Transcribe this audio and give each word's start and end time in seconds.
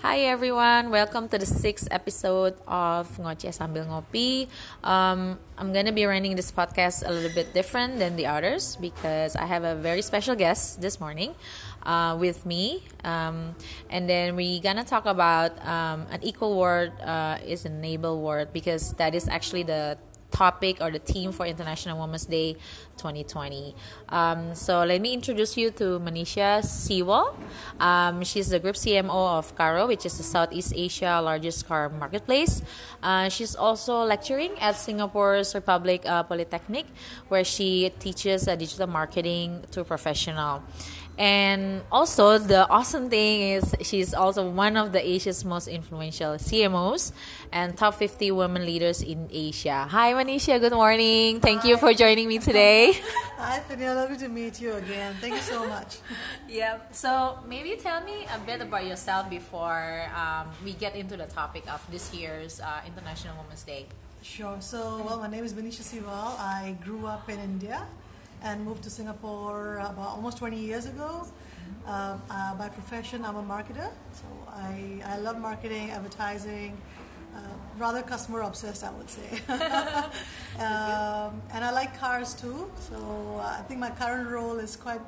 Hi 0.00 0.20
everyone, 0.32 0.88
welcome 0.88 1.28
to 1.28 1.36
the 1.36 1.44
sixth 1.44 1.86
episode 1.90 2.56
of 2.66 3.04
Ngoceh 3.20 3.52
Sambil 3.52 3.84
Ngopi. 3.84 4.48
Um, 4.82 5.36
I'm 5.58 5.74
gonna 5.76 5.92
be 5.92 6.06
running 6.08 6.36
this 6.36 6.50
podcast 6.50 7.04
a 7.04 7.12
little 7.12 7.28
bit 7.36 7.52
different 7.52 7.98
than 8.00 8.16
the 8.16 8.24
others 8.24 8.80
because 8.80 9.36
I 9.36 9.44
have 9.44 9.62
a 9.62 9.76
very 9.76 10.00
special 10.00 10.34
guest 10.34 10.80
this 10.80 11.00
morning 11.04 11.34
uh, 11.84 12.16
with 12.18 12.46
me, 12.46 12.80
um, 13.04 13.54
and 13.92 14.08
then 14.08 14.36
we're 14.36 14.64
gonna 14.64 14.88
talk 14.88 15.04
about 15.04 15.52
um, 15.68 16.08
an 16.08 16.24
equal 16.24 16.56
word 16.56 16.96
uh, 17.04 17.36
is 17.44 17.66
an 17.66 17.84
enable 17.84 18.24
word 18.24 18.54
because 18.54 18.96
that 18.96 19.14
is 19.14 19.28
actually 19.28 19.64
the 19.68 19.98
topic 20.30 20.78
or 20.80 20.90
the 20.90 20.98
theme 20.98 21.32
for 21.32 21.46
International 21.46 21.98
Women's 21.98 22.26
Day 22.26 22.54
2020. 22.96 23.74
Um, 24.08 24.54
so 24.54 24.84
let 24.84 25.00
me 25.00 25.12
introduce 25.12 25.56
you 25.56 25.70
to 25.72 25.98
Manisha 26.00 26.62
Seewal. 26.62 27.34
Um, 27.78 28.22
she's 28.24 28.48
the 28.48 28.58
group 28.58 28.76
CMO 28.76 29.38
of 29.38 29.54
Carro, 29.54 29.86
which 29.86 30.06
is 30.06 30.16
the 30.16 30.22
Southeast 30.22 30.72
Asia 30.76 31.20
largest 31.22 31.66
car 31.66 31.88
marketplace. 31.88 32.62
Uh, 33.02 33.28
she's 33.28 33.54
also 33.54 34.04
lecturing 34.04 34.52
at 34.60 34.76
Singapore's 34.76 35.54
Republic 35.54 36.02
uh, 36.06 36.22
Polytechnic, 36.22 36.86
where 37.28 37.44
she 37.44 37.90
teaches 37.98 38.46
uh, 38.46 38.56
digital 38.56 38.86
marketing 38.86 39.64
to 39.70 39.84
professional. 39.84 40.62
And 41.18 41.82
also, 41.92 42.38
the 42.38 42.68
awesome 42.68 43.10
thing 43.10 43.56
is 43.56 43.74
she's 43.82 44.14
also 44.14 44.48
one 44.48 44.76
of 44.76 44.92
the 44.92 45.06
Asia's 45.06 45.44
most 45.44 45.68
influential 45.68 46.40
CMOs 46.40 47.12
and 47.52 47.76
top 47.76 47.94
50 47.96 48.30
women 48.30 48.64
leaders 48.64 49.02
in 49.02 49.28
Asia. 49.30 49.86
Hi, 49.90 50.12
Manisha. 50.14 50.58
Good 50.58 50.72
morning. 50.72 51.40
Thank 51.40 51.62
Hi. 51.62 51.68
you 51.68 51.76
for 51.76 51.92
joining 51.92 52.26
me 52.26 52.38
today. 52.38 52.92
Hi, 53.36 53.60
Fania. 53.68 53.94
Lovely 53.94 54.16
to 54.16 54.28
meet 54.28 54.60
you 54.60 54.74
again. 54.74 55.14
Thank 55.20 55.34
you 55.34 55.42
so 55.42 55.66
much. 55.68 55.98
yeah. 56.48 56.78
So, 56.92 57.38
maybe 57.46 57.76
tell 57.76 58.02
me 58.02 58.26
a 58.34 58.38
bit 58.38 58.62
about 58.62 58.86
yourself 58.86 59.28
before 59.28 60.06
um, 60.16 60.48
we 60.64 60.72
get 60.72 60.96
into 60.96 61.16
the 61.16 61.26
topic 61.26 61.64
of 61.70 61.84
this 61.90 62.14
year's 62.14 62.60
uh, 62.60 62.80
International 62.86 63.36
Women's 63.42 63.64
Day. 63.64 63.86
Sure. 64.22 64.56
So, 64.60 65.02
well, 65.04 65.18
my 65.18 65.28
name 65.28 65.44
is 65.44 65.52
Manisha 65.52 65.82
Seewal. 65.82 66.38
I 66.38 66.76
grew 66.84 67.06
up 67.06 67.28
in 67.28 67.38
India 67.40 67.86
and 68.42 68.64
moved 68.64 68.82
to 68.84 68.90
Singapore 68.90 69.78
about 69.78 70.08
almost 70.08 70.38
20 70.38 70.58
years 70.58 70.86
ago. 70.86 71.26
Uh, 71.86 72.16
uh, 72.30 72.54
by 72.56 72.68
profession, 72.68 73.24
I'm 73.24 73.36
a 73.36 73.42
marketer, 73.42 73.90
so 74.12 74.26
I, 74.48 75.00
I 75.04 75.18
love 75.18 75.38
marketing, 75.38 75.90
advertising, 75.90 76.76
uh, 77.34 77.38
rather 77.78 78.02
customer 78.02 78.42
obsessed, 78.42 78.84
I 78.84 78.90
would 78.90 79.08
say. 79.08 79.40
um, 80.58 81.40
and 81.52 81.64
I 81.64 81.70
like 81.72 81.98
cars 81.98 82.34
too, 82.34 82.70
so 82.88 83.40
I 83.42 83.62
think 83.62 83.80
my 83.80 83.90
current 83.90 84.28
role 84.28 84.58
is 84.58 84.76
quite 84.76 85.00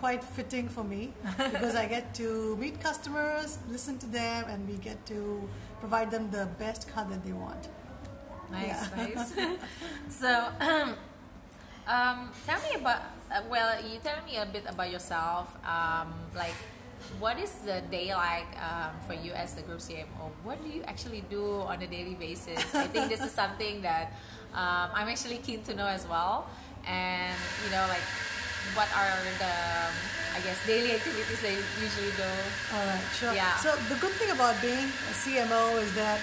quite 0.00 0.22
fitting 0.22 0.68
for 0.68 0.84
me 0.84 1.12
because 1.36 1.74
I 1.74 1.86
get 1.86 2.14
to 2.14 2.56
meet 2.56 2.80
customers, 2.80 3.58
listen 3.68 3.98
to 3.98 4.06
them, 4.06 4.44
and 4.48 4.68
we 4.68 4.76
get 4.76 5.04
to 5.06 5.48
provide 5.80 6.10
them 6.12 6.30
the 6.30 6.46
best 6.58 6.88
car 6.88 7.04
that 7.10 7.24
they 7.24 7.32
want. 7.32 7.68
Nice, 8.50 8.88
yeah. 8.96 9.06
nice. 9.06 9.32
so. 10.08 10.48
Um, 10.60 10.94
tell 12.44 12.60
me 12.60 12.76
about. 12.76 13.00
Uh, 13.32 13.42
well, 13.50 13.76
you 13.84 13.98
tell 14.04 14.20
me 14.24 14.36
a 14.36 14.46
bit 14.46 14.64
about 14.68 14.90
yourself. 14.90 15.48
Um, 15.64 16.12
like, 16.36 16.56
what 17.18 17.38
is 17.38 17.52
the 17.64 17.80
day 17.90 18.12
like 18.14 18.48
um, 18.60 18.92
for 19.06 19.14
you 19.14 19.32
as 19.32 19.54
the 19.54 19.62
group 19.62 19.80
CMO? 19.80 20.28
What 20.44 20.62
do 20.62 20.68
you 20.68 20.82
actually 20.84 21.24
do 21.30 21.64
on 21.64 21.80
a 21.80 21.86
daily 21.86 22.14
basis? 22.14 22.60
I 22.74 22.86
think 22.86 23.08
this 23.08 23.20
is 23.20 23.32
something 23.32 23.80
that 23.82 24.12
um, 24.52 24.92
I'm 24.92 25.08
actually 25.08 25.38
keen 25.38 25.62
to 25.64 25.74
know 25.74 25.86
as 25.86 26.06
well. 26.08 26.48
And 26.86 27.36
you 27.64 27.70
know, 27.72 27.84
like, 27.88 28.04
what 28.76 28.88
are 28.92 29.16
the 29.40 29.54
I 30.36 30.40
guess 30.44 30.60
daily 30.66 30.92
activities 30.92 31.40
they 31.40 31.56
usually 31.80 32.12
do? 32.16 32.28
All 32.76 32.84
right, 32.84 33.04
sure. 33.16 33.32
Yeah. 33.32 33.56
So 33.56 33.74
the 33.88 33.96
good 33.96 34.12
thing 34.20 34.30
about 34.30 34.60
being 34.60 34.86
a 34.86 35.14
CMO 35.16 35.80
is 35.82 35.92
that 35.96 36.20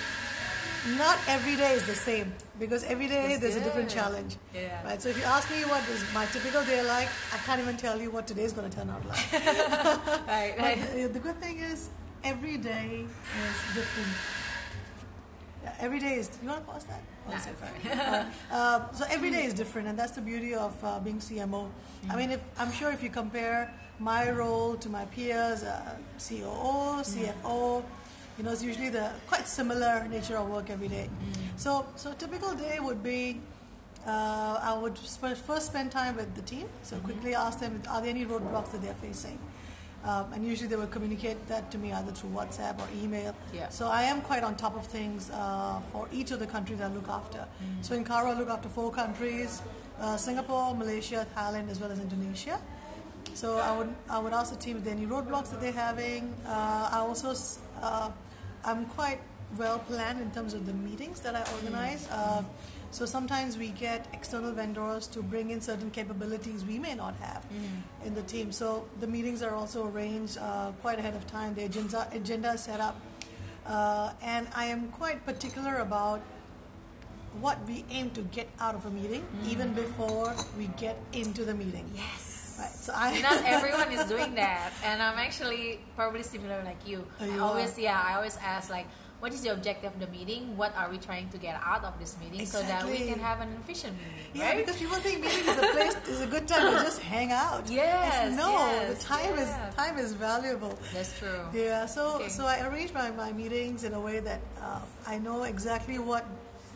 not 0.88 1.18
every 1.28 1.56
day 1.56 1.74
is 1.74 1.86
the 1.88 1.96
same 1.96 2.34
because 2.60 2.84
every 2.84 3.08
day 3.08 3.32
it's 3.32 3.42
there's 3.42 3.56
good. 3.56 3.62
a 3.62 3.66
different 3.66 3.90
challenge. 3.90 4.38
Yeah. 4.54 4.84
Right. 4.86 5.02
So 5.02 5.10
if 5.10 5.18
you 5.18 5.24
ask 5.24 5.50
me 5.50 5.62
what 5.66 5.88
is 5.90 6.04
my 6.14 6.26
typical 6.28 6.64
day 6.64 6.82
like, 6.84 7.10
I 7.34 7.38
can't 7.38 7.60
even 7.60 7.78
tell 7.78 8.00
you 8.00 8.12
what 8.12 8.28
today 8.28 8.44
is 8.44 8.54
going 8.54 8.70
to 8.70 8.76
turn 8.76 8.90
out 8.90 9.06
like. 9.06 9.34
right. 10.28 10.56
right. 10.58 11.14
the 11.14 11.20
good 11.20 11.40
thing 11.42 11.60
is 11.60 11.90
every 12.24 12.58
day 12.58 13.06
is 13.06 13.76
different. 13.76 14.10
Every 15.80 16.00
day 16.00 16.14
is. 16.16 16.30
You 16.44 16.50
want 16.50 16.66
to 16.66 16.72
pause 16.72 16.86
that? 16.86 17.02
Nah, 17.28 17.38
sorry. 17.40 18.30
uh, 18.52 18.92
so 18.92 19.06
every 19.10 19.32
day 19.32 19.46
is 19.46 19.56
different, 19.56 19.88
and 19.88 19.98
that's 19.98 20.12
the 20.12 20.22
beauty 20.22 20.54
of 20.54 20.76
uh, 20.84 21.00
being 21.00 21.18
CMO. 21.18 21.50
Mm-hmm. 21.50 22.12
I 22.12 22.16
mean, 22.16 22.30
if 22.30 22.42
I'm 22.60 22.72
sure 22.72 22.92
if 22.92 23.02
you 23.02 23.10
compare 23.10 23.74
my 23.98 24.30
role 24.30 24.76
to 24.76 24.90
my 24.90 25.06
peers, 25.06 25.64
uh, 25.64 25.96
COO, 26.20 27.02
CFO. 27.02 27.34
Mm-hmm 27.44 28.05
you 28.38 28.44
know, 28.44 28.52
it's 28.52 28.64
usually 28.64 28.90
the 28.90 29.12
quite 29.28 29.48
similar 29.48 30.08
nature 30.08 30.38
of 30.38 30.50
work 30.50 30.70
every 30.70 30.88
day. 30.88 31.10
Mm. 31.10 31.60
So, 31.60 31.86
so 31.96 32.12
a 32.12 32.16
typical 32.16 32.54
day 32.54 32.80
would 32.80 33.02
be 33.02 33.40
uh, 34.06 34.60
I 34.62 34.78
would 34.78 34.98
first 34.98 35.68
spend 35.68 35.92
time 35.92 36.16
with 36.16 36.36
the 36.36 36.42
team. 36.42 36.68
So 36.84 36.96
mm-hmm. 36.96 37.06
quickly 37.06 37.36
ask 37.36 37.60
them, 37.60 37.82
are 37.90 38.02
there 38.02 38.12
any 38.12 38.26
roadblocks 38.26 38.72
that 38.72 38.82
they're 38.82 38.94
facing? 38.96 39.40
Um, 40.04 40.32
and 40.34 40.46
usually 40.46 40.70
they 40.70 40.76
will 40.76 40.86
communicate 40.86 41.48
that 41.48 41.72
to 41.72 41.80
me 41.80 41.92
either 41.92 42.12
through 42.12 42.30
WhatsApp 42.30 42.78
or 42.78 42.88
email. 43.04 43.36
Yeah. 43.52 43.70
So 43.70 43.88
I 43.88 44.04
am 44.04 44.22
quite 44.22 44.44
on 44.44 44.56
top 44.56 44.76
of 44.76 44.86
things 44.86 45.32
uh, 45.32 45.82
for 45.92 46.08
each 46.14 46.30
of 46.30 46.40
the 46.40 46.46
countries 46.46 46.80
I 46.80 46.90
look 46.90 47.10
after. 47.10 47.40
Mm-hmm. 47.40 47.82
So 47.82 47.96
in 47.96 48.04
Carro, 48.04 48.30
I 48.30 48.38
look 48.38 48.50
after 48.50 48.70
four 48.70 48.92
countries: 48.92 49.64
uh, 50.00 50.16
Singapore, 50.16 50.76
Malaysia, 50.76 51.26
Thailand, 51.36 51.72
as 51.72 51.80
well 51.80 51.92
as 51.92 52.00
Indonesia. 52.00 52.60
So 53.34 53.58
I 53.58 53.76
would 53.76 53.96
I 54.08 54.20
would 54.20 54.34
ask 54.34 54.54
the 54.54 54.60
team 54.60 54.78
if 54.78 54.84
there 54.84 54.94
are 54.94 54.98
any 54.98 55.08
roadblocks 55.08 55.50
that 55.50 55.60
they're 55.60 55.72
having. 55.72 56.36
Uh, 56.46 56.90
I 56.92 57.00
also 57.00 57.34
uh, 57.82 58.12
I'm 58.66 58.86
quite 58.88 59.20
well 59.58 59.80
planned 59.80 60.20
in 60.22 60.32
terms 60.32 60.54
of 60.54 60.66
the 60.66 60.74
meetings 60.74 61.20
that 61.22 61.36
I 61.36 61.44
organize. 61.54 62.08
Mm. 62.08 62.18
Uh, 62.18 62.44
so 62.92 63.06
sometimes 63.06 63.58
we 63.58 63.70
get 63.70 64.08
external 64.14 64.52
vendors 64.52 65.08
to 65.08 65.22
bring 65.22 65.52
in 65.52 65.62
certain 65.62 65.92
capabilities 65.92 66.64
we 66.66 66.80
may 66.80 66.96
not 66.96 67.16
have 67.18 67.44
mm. 67.44 68.08
in 68.08 68.16
the 68.16 68.24
team. 68.24 68.52
So 68.52 68.88
the 69.00 69.08
meetings 69.08 69.44
are 69.44 69.54
also 69.54 69.88
arranged 69.88 70.38
uh, 70.38 70.72
quite 70.82 70.98
ahead 70.98 71.16
of 71.16 71.28
time. 71.28 71.54
The 71.54 71.66
agenda, 71.66 72.08
agenda 72.12 72.54
is 72.54 72.62
set 72.62 72.80
up. 72.80 73.00
Uh, 73.66 74.14
and 74.22 74.48
I 74.56 74.66
am 74.66 74.90
quite 74.90 75.26
particular 75.26 75.78
about 75.78 76.22
what 77.42 77.58
we 77.68 77.84
aim 77.90 78.12
to 78.12 78.22
get 78.22 78.48
out 78.60 78.76
of 78.76 78.86
a 78.86 78.90
meeting 78.90 79.22
mm. 79.22 79.52
even 79.52 79.74
before 79.74 80.34
we 80.58 80.68
get 80.78 80.98
into 81.14 81.44
the 81.44 81.54
meeting. 81.54 81.90
Yes. 81.94 82.35
Right. 82.58 82.72
So 82.72 82.94
I 82.96 83.20
not 83.22 83.44
everyone 83.46 83.92
is 83.92 84.06
doing 84.06 84.36
that, 84.36 84.72
and 84.84 85.02
I'm 85.02 85.18
actually 85.18 85.80
probably 85.96 86.24
similar 86.24 86.64
like 86.64 86.88
you. 86.88 87.06
Oh, 87.20 87.26
you 87.26 87.38
I 87.38 87.40
always, 87.40 87.78
are. 87.78 87.82
yeah, 87.82 88.04
I 88.06 88.16
always 88.16 88.38
ask 88.38 88.70
like, 88.70 88.88
what 89.20 89.34
is 89.34 89.42
the 89.42 89.50
objective 89.50 89.94
of 89.94 90.00
the 90.00 90.08
meeting? 90.08 90.56
What 90.56 90.76
are 90.78 90.90
we 90.90 90.98
trying 90.98 91.30
to 91.30 91.38
get 91.38 91.60
out 91.64 91.84
of 91.84 91.98
this 92.00 92.16
meeting 92.20 92.42
exactly. 92.42 92.62
so 92.62 92.68
that 92.68 92.86
we 92.86 93.08
can 93.12 93.20
have 93.20 93.42
an 93.42 93.50
efficient 93.60 93.98
meeting? 93.98 94.32
Yeah, 94.34 94.50
right? 94.50 94.58
because 94.58 94.78
people 94.78 94.98
think 94.98 95.22
meeting 95.24 95.48
is 95.48 95.58
a 95.58 95.68
place 95.74 95.96
is 96.08 96.22
a 96.22 96.28
good 96.28 96.48
time 96.48 96.78
to 96.78 96.84
just 96.84 97.02
hang 97.14 97.32
out. 97.32 97.70
Yes. 97.70 98.28
It's, 98.28 98.38
no, 98.38 98.52
yes, 98.52 98.98
the 98.98 99.04
time 99.04 99.36
yeah. 99.36 99.70
is 99.70 99.76
time 99.76 99.98
is 99.98 100.14
valuable. 100.14 100.78
That's 100.94 101.18
true. 101.18 101.42
Yeah. 101.54 101.86
So 101.86 102.16
okay. 102.16 102.30
so 102.30 102.46
I 102.46 102.68
arrange 102.68 102.94
my, 102.94 103.12
my 103.12 103.32
meetings 103.32 103.84
in 103.84 103.94
a 103.94 104.00
way 104.00 104.20
that 104.20 104.42
uh, 104.62 104.80
I 105.08 105.18
know 105.18 105.44
exactly 105.44 105.98
what 105.98 106.26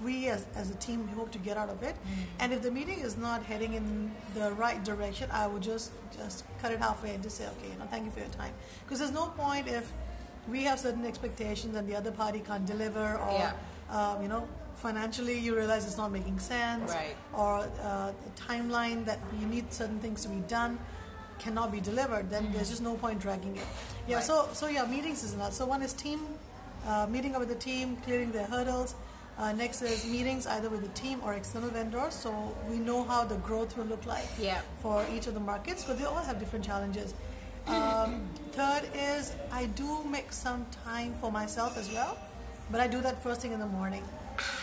we 0.04 0.28
as, 0.28 0.46
as 0.56 0.70
a 0.70 0.76
team 0.76 1.08
hope 1.10 1.32
to 1.32 1.38
get 1.38 1.58
out 1.58 1.70
of 1.70 1.84
it. 1.84 1.96
Mm. 1.96 2.24
And 2.40 2.54
if 2.54 2.62
the 2.62 2.72
meeting 2.72 3.00
is 3.00 3.18
not 3.18 3.44
heading 3.44 3.74
in 3.74 4.12
the 4.34 4.52
right 4.54 4.84
direction, 4.84 5.30
I 5.32 5.48
would 5.48 5.62
just 5.62 5.92
just 6.16 6.44
cut 6.62 6.72
it 6.72 6.80
halfway 6.80 7.14
and 7.14 7.24
just 7.24 7.38
say, 7.38 7.48
okay, 7.48 7.72
you 7.72 7.78
know, 7.80 7.86
thank 7.86 8.06
you 8.06 8.12
for 8.12 8.20
your 8.20 8.30
time. 8.30 8.54
Because 8.84 9.00
there's 9.00 9.12
no 9.12 9.28
point 9.28 9.68
if 9.68 9.92
we 10.48 10.64
have 10.64 10.80
certain 10.80 11.06
expectations 11.06 11.76
and 11.76 11.88
the 11.88 11.96
other 11.96 12.12
party 12.12 12.40
can't 12.40 12.66
deliver, 12.66 13.18
or 13.18 13.32
yeah. 13.32 13.54
um, 13.92 14.22
you 14.22 14.28
know, 14.28 14.48
financially 14.76 15.38
you 15.38 15.56
realize 15.56 15.86
it's 15.86 15.98
not 15.98 16.12
making 16.12 16.40
sense, 16.40 16.92
right. 16.92 17.16
or 17.34 17.60
uh, 17.84 18.12
the 18.12 18.42
timeline 18.42 19.06
that 19.06 19.20
you 19.40 19.48
need 19.48 19.72
certain 19.74 20.00
things 20.00 20.24
to 20.24 20.30
be 20.30 20.42
done 20.48 20.80
cannot 21.38 21.72
be 21.72 21.80
delivered. 21.80 22.30
Then 22.30 22.48
mm. 22.48 22.54
there's 22.54 22.70
just 22.70 22.82
no 22.82 22.96
point 22.96 23.20
dragging 23.20 23.56
it. 23.56 23.68
Yeah. 24.08 24.16
Right. 24.16 24.26
So 24.26 24.50
so 24.54 24.68
yeah, 24.68 24.86
meetings 24.86 25.24
is 25.24 25.36
not. 25.36 25.54
So 25.54 25.66
one 25.66 25.82
is 25.82 25.94
team. 25.94 26.20
Uh, 26.88 27.06
meeting 27.10 27.36
up 27.36 27.42
with 27.42 27.50
the 27.50 27.56
team, 27.56 27.98
clearing 27.98 28.32
their 28.32 28.46
hurdles, 28.46 28.96
uh, 29.40 29.54
next 29.54 29.82
is 29.82 30.06
meetings 30.06 30.46
either 30.46 30.70
with 30.70 30.82
the 30.82 31.00
team 31.00 31.22
or 31.24 31.34
external 31.34 31.70
vendors, 31.70 32.14
so 32.14 32.56
we 32.70 32.78
know 32.78 33.04
how 33.04 33.24
the 33.24 33.38
growth 33.38 33.78
will 33.78 33.86
look 33.86 34.06
like 34.06 34.28
yeah. 34.38 34.60
for 34.82 35.06
each 35.16 35.28
of 35.28 35.34
the 35.34 35.40
markets, 35.40 35.86
but 35.86 35.98
they 35.98 36.04
all 36.04 36.22
have 36.22 36.40
different 36.40 36.66
challenges. 36.66 37.14
Um, 37.66 38.28
third 38.52 38.84
is 38.94 39.34
I 39.52 39.68
do 39.68 40.04
make 40.04 40.34
some 40.34 40.66
time 40.84 41.14
for 41.22 41.32
myself 41.32 41.78
as 41.78 41.90
well, 41.90 42.18
but 42.70 42.82
I 42.82 42.88
do 42.88 43.00
that 43.02 43.24
first 43.24 43.42
thing 43.42 43.54
in 43.54 43.60
the 43.60 43.66
morning. 43.66 44.04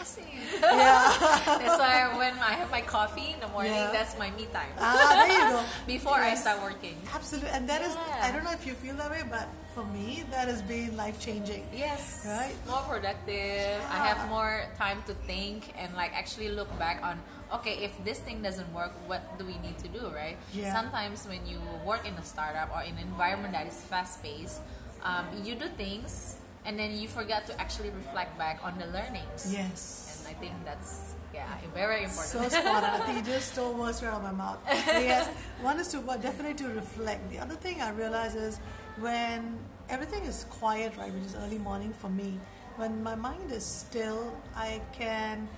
Same. 0.04 0.24
Yeah. 0.62 1.12
that's 1.60 1.78
why 1.78 2.16
when 2.16 2.34
I 2.38 2.52
have 2.52 2.70
my 2.70 2.80
coffee 2.80 3.32
in 3.34 3.40
the 3.40 3.48
morning, 3.48 3.74
yeah. 3.74 3.90
that's 3.92 4.18
my 4.18 4.30
me 4.32 4.46
time. 4.52 4.70
Ah, 4.78 5.26
there 5.26 5.32
you 5.32 5.52
go. 5.52 5.62
Before 5.86 6.18
yes. 6.18 6.38
I 6.38 6.40
start 6.40 6.62
working. 6.62 6.96
Absolutely, 7.12 7.50
and 7.50 7.68
that 7.68 7.80
yeah. 7.80 7.88
is 7.88 7.96
I 8.22 8.32
don't 8.32 8.44
know 8.44 8.52
if 8.52 8.66
you 8.66 8.74
feel 8.74 8.96
that 8.96 9.10
way, 9.10 9.22
but 9.28 9.48
for 9.74 9.84
me, 9.84 10.24
that 10.30 10.48
has 10.48 10.62
been 10.62 10.96
life 10.96 11.20
changing. 11.20 11.68
Yes. 11.74 12.24
Right? 12.24 12.56
More 12.66 12.80
productive. 12.88 13.76
Yeah. 13.76 13.92
I 13.92 14.06
have 14.08 14.28
more 14.30 14.64
time 14.78 15.02
to 15.06 15.14
think 15.28 15.72
and 15.76 15.92
like 15.94 16.16
actually 16.16 16.48
look 16.48 16.72
back 16.78 17.04
on 17.04 17.20
okay, 17.52 17.78
if 17.84 17.92
this 18.04 18.18
thing 18.18 18.42
doesn't 18.42 18.72
work, 18.74 18.92
what 19.06 19.22
do 19.38 19.44
we 19.44 19.58
need 19.58 19.78
to 19.78 19.88
do, 19.88 20.08
right? 20.10 20.36
Yeah. 20.52 20.74
Sometimes 20.74 21.28
when 21.28 21.46
you 21.46 21.60
work 21.84 22.06
in 22.06 22.14
a 22.14 22.24
startup 22.24 22.74
or 22.74 22.82
in 22.82 22.96
an 22.98 23.06
environment 23.06 23.52
that 23.52 23.66
is 23.66 23.78
fast 23.86 24.22
paced, 24.22 24.60
um, 25.04 25.26
you 25.44 25.54
do 25.54 25.68
things 25.76 26.38
and 26.66 26.78
then 26.78 26.98
you 26.98 27.08
forget 27.08 27.46
to 27.46 27.58
actually 27.60 27.90
reflect 27.90 28.36
back 28.36 28.60
on 28.62 28.76
the 28.78 28.86
learnings. 28.86 29.48
Yes. 29.50 30.24
And 30.26 30.36
I 30.36 30.40
think 30.40 30.52
that's 30.64 31.14
yeah, 31.32 31.46
very 31.72 32.04
important. 32.04 32.52
So 32.52 32.60
spot 32.60 33.08
on. 33.08 33.16
You 33.16 33.22
just 33.34 33.52
stole 33.52 33.74
words 33.74 34.02
right 34.02 34.12
out 34.12 34.18
of 34.18 34.22
my 34.24 34.32
mouth. 34.32 34.58
yes, 34.66 35.28
one 35.62 35.78
is 35.78 35.88
to 35.88 35.98
definitely 36.20 36.54
to 36.66 36.74
reflect. 36.74 37.30
The 37.30 37.38
other 37.38 37.54
thing 37.54 37.80
I 37.80 37.90
realize 37.90 38.34
is 38.34 38.58
when 38.98 39.58
everything 39.88 40.24
is 40.24 40.44
quiet, 40.50 40.96
right, 40.96 41.12
which 41.12 41.24
is 41.24 41.36
early 41.36 41.58
morning 41.58 41.92
for 41.92 42.10
me, 42.10 42.38
when 42.76 43.02
my 43.02 43.14
mind 43.14 43.52
is 43.52 43.64
still, 43.64 44.32
I 44.56 44.80
can 44.92 45.48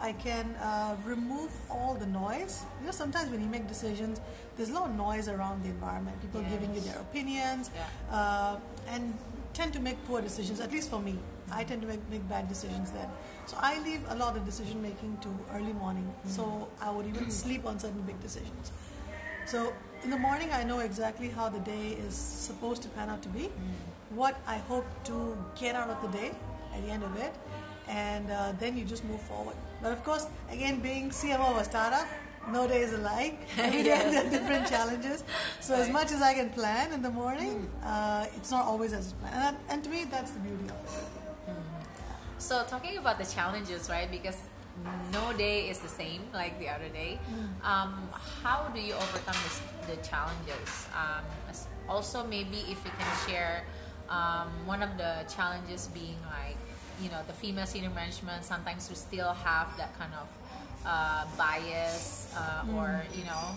I 0.00 0.12
can 0.12 0.54
uh, 0.56 0.96
remove 1.04 1.50
all 1.70 1.94
the 1.94 2.06
noise. 2.06 2.62
You 2.80 2.86
know, 2.86 2.92
sometimes 2.92 3.30
when 3.30 3.40
you 3.40 3.48
make 3.48 3.66
decisions, 3.66 4.20
there's 4.56 4.70
a 4.70 4.74
lot 4.74 4.90
of 4.90 4.96
noise 4.96 5.28
around 5.28 5.64
the 5.64 5.70
environment. 5.70 6.20
People 6.20 6.42
yes. 6.42 6.50
giving 6.52 6.74
you 6.74 6.80
their 6.80 6.98
opinions, 6.98 7.70
yeah. 7.74 8.16
uh, 8.16 8.56
and 8.88 9.14
tend 9.56 9.72
to 9.72 9.80
make 9.80 9.96
poor 10.06 10.20
decisions. 10.20 10.60
At 10.60 10.70
least 10.70 10.90
for 10.90 11.00
me, 11.00 11.18
I 11.50 11.64
tend 11.64 11.80
to 11.82 11.88
make, 11.88 12.08
make 12.10 12.28
bad 12.28 12.48
decisions 12.48 12.90
then. 12.90 13.08
So 13.46 13.56
I 13.60 13.78
leave 13.82 14.02
a 14.08 14.14
lot 14.14 14.36
of 14.36 14.44
decision 14.44 14.82
making 14.82 15.16
to 15.22 15.28
early 15.54 15.72
morning. 15.72 16.04
Mm-hmm. 16.04 16.28
So 16.30 16.68
I 16.80 16.90
would 16.90 17.06
even 17.06 17.30
sleep 17.42 17.64
on 17.64 17.78
certain 17.78 18.02
big 18.02 18.20
decisions. 18.20 18.72
So 19.46 19.72
in 20.02 20.10
the 20.10 20.18
morning, 20.18 20.50
I 20.52 20.62
know 20.64 20.80
exactly 20.80 21.28
how 21.28 21.48
the 21.48 21.60
day 21.60 21.96
is 22.06 22.14
supposed 22.14 22.82
to 22.82 22.88
pan 22.90 23.08
out 23.08 23.22
to 23.22 23.28
be, 23.28 23.44
mm-hmm. 23.44 24.16
what 24.16 24.38
I 24.46 24.58
hope 24.58 24.86
to 25.04 25.36
get 25.58 25.74
out 25.74 25.88
of 25.88 26.02
the 26.02 26.18
day 26.18 26.32
at 26.74 26.84
the 26.84 26.90
end 26.90 27.02
of 27.02 27.16
it, 27.16 27.34
and 27.88 28.30
uh, 28.30 28.52
then 28.58 28.76
you 28.76 28.84
just 28.84 29.04
move 29.04 29.20
forward. 29.22 29.56
But 29.82 29.92
of 29.92 30.04
course, 30.04 30.26
again, 30.50 30.80
being 30.80 31.10
CMO 31.10 31.52
of 31.52 31.58
a 31.58 31.64
startup, 31.64 32.06
no 32.52 32.66
day 32.66 32.80
is 32.80 32.92
alike. 32.92 33.38
Every 33.58 33.82
day 33.82 33.98
there 34.10 34.26
are 34.26 34.30
different 34.30 34.66
challenges. 34.66 35.24
So 35.60 35.74
right. 35.74 35.82
as 35.82 35.90
much 35.90 36.12
as 36.12 36.22
I 36.22 36.34
can 36.34 36.50
plan 36.50 36.92
in 36.92 37.02
the 37.02 37.10
morning, 37.10 37.68
mm. 37.82 37.86
uh, 37.86 38.26
it's 38.36 38.50
not 38.50 38.64
always 38.64 38.92
as 38.92 39.12
planned. 39.14 39.34
And, 39.34 39.56
and, 39.68 39.84
to 39.84 39.90
me, 39.90 40.04
that's 40.10 40.30
the 40.30 40.40
beauty 40.40 40.64
of 40.64 40.70
it. 40.70 41.50
Mm. 41.50 41.54
So 42.38 42.64
talking 42.68 42.98
about 42.98 43.18
the 43.18 43.24
challenges, 43.24 43.88
right? 43.88 44.10
Because 44.10 44.38
no 45.12 45.32
day 45.32 45.68
is 45.70 45.78
the 45.78 45.88
same 45.88 46.22
like 46.34 46.58
the 46.58 46.68
other 46.68 46.88
day. 46.88 47.18
Mm. 47.30 47.66
Um, 47.66 48.08
how 48.42 48.70
do 48.74 48.80
you 48.80 48.94
overcome 48.94 49.36
this, 49.44 49.60
the 49.88 49.96
challenges? 50.06 50.86
Um, 50.94 51.24
also, 51.88 52.24
maybe 52.24 52.58
if 52.68 52.84
you 52.84 52.90
can 52.98 53.28
share 53.28 53.64
um, 54.10 54.48
one 54.66 54.82
of 54.82 54.96
the 54.98 55.24
challenges 55.34 55.88
being 55.88 56.18
like 56.22 56.56
you 57.02 57.10
know 57.10 57.20
the 57.26 57.32
female 57.32 57.66
senior 57.66 57.90
management 57.90 58.42
sometimes 58.44 58.88
we 58.88 58.94
still 58.94 59.32
have 59.32 59.76
that 59.76 59.96
kind 59.98 60.12
of 60.14 60.28
uh, 60.86 61.24
bias 61.36 62.32
uh, 62.36 62.62
mm. 62.62 62.74
or 62.74 63.04
you 63.14 63.24
know 63.24 63.56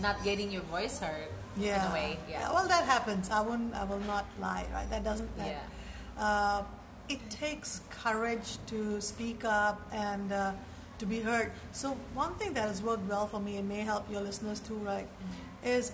not 0.00 0.22
getting 0.22 0.50
your 0.50 0.62
voice 0.62 1.00
heard 1.00 1.28
yeah. 1.56 1.84
in 1.84 1.90
a 1.90 1.94
way 1.94 2.18
yeah. 2.28 2.40
yeah. 2.40 2.52
well 2.52 2.66
that 2.68 2.84
happens 2.84 3.30
i 3.30 3.40
won't 3.40 3.74
i 3.74 3.84
will 3.84 4.00
not 4.00 4.24
lie 4.40 4.64
right 4.72 4.88
that 4.90 5.02
doesn't 5.04 5.36
that, 5.36 5.46
yeah. 5.46 6.22
Uh, 6.22 6.62
it 7.08 7.18
takes 7.30 7.80
courage 7.90 8.58
to 8.66 9.00
speak 9.00 9.44
up 9.44 9.80
and 9.92 10.32
uh, 10.32 10.52
to 10.98 11.06
be 11.06 11.20
heard 11.20 11.52
so 11.72 11.96
one 12.14 12.34
thing 12.34 12.52
that 12.54 12.68
has 12.68 12.82
worked 12.82 13.08
well 13.08 13.26
for 13.26 13.40
me 13.40 13.56
and 13.56 13.68
may 13.68 13.80
help 13.80 14.10
your 14.10 14.20
listeners 14.20 14.60
too 14.60 14.76
right 14.76 15.06
mm. 15.06 15.68
is 15.68 15.92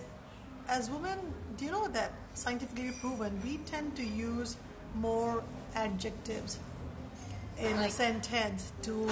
as 0.69 0.91
women 0.91 1.19
do 1.57 1.65
you 1.65 1.71
know 1.71 1.89
that 1.89 2.13
scientifically 2.35 2.93
proven 3.01 3.41
we 3.45 3.59
tend 3.59 3.95
to 3.97 4.05
use 4.05 4.57
more 4.95 5.43
adjectives 5.75 6.59
in 7.59 7.77
like, 7.77 7.89
a 7.89 7.93
sentence 7.93 8.73
to 8.83 9.09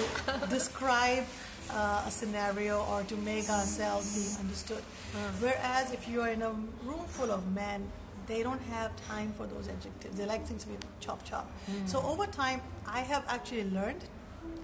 describe 0.48 1.24
uh, 1.70 2.04
a 2.06 2.10
scenario 2.10 2.84
or 2.84 3.02
to 3.04 3.16
make 3.16 3.48
ourselves 3.48 4.14
be 4.14 4.40
understood. 4.40 4.82
Hmm. 5.12 5.44
Whereas 5.44 5.92
if 5.92 6.08
you 6.08 6.20
are 6.22 6.30
in 6.30 6.42
a 6.42 6.50
room 6.50 7.04
full 7.08 7.30
of 7.30 7.50
men, 7.52 7.90
they 8.26 8.42
don't 8.42 8.62
have 8.62 8.94
time 9.08 9.32
for 9.36 9.46
those 9.46 9.68
adjectives. 9.68 10.16
They 10.16 10.26
like 10.26 10.46
things 10.46 10.64
to 10.64 10.70
be 10.70 10.76
chop 11.00 11.24
chop. 11.24 11.50
Mm. 11.70 11.88
So 11.88 12.00
over 12.02 12.26
time, 12.26 12.60
I 12.86 13.00
have 13.00 13.24
actually 13.28 13.64
learned 13.64 14.04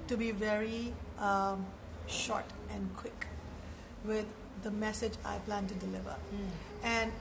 to 0.07 0.17
be 0.17 0.31
very 0.31 0.95
um, 1.19 1.67
short 2.07 2.45
and 2.71 2.89
quick 2.97 3.27
with 4.05 4.27
the 4.63 4.71
message 4.71 5.15
I 5.25 5.39
plan 5.39 5.67
to 5.67 5.75
deliver. 5.75 6.15
Mm. 6.15 6.49
And 6.85 7.13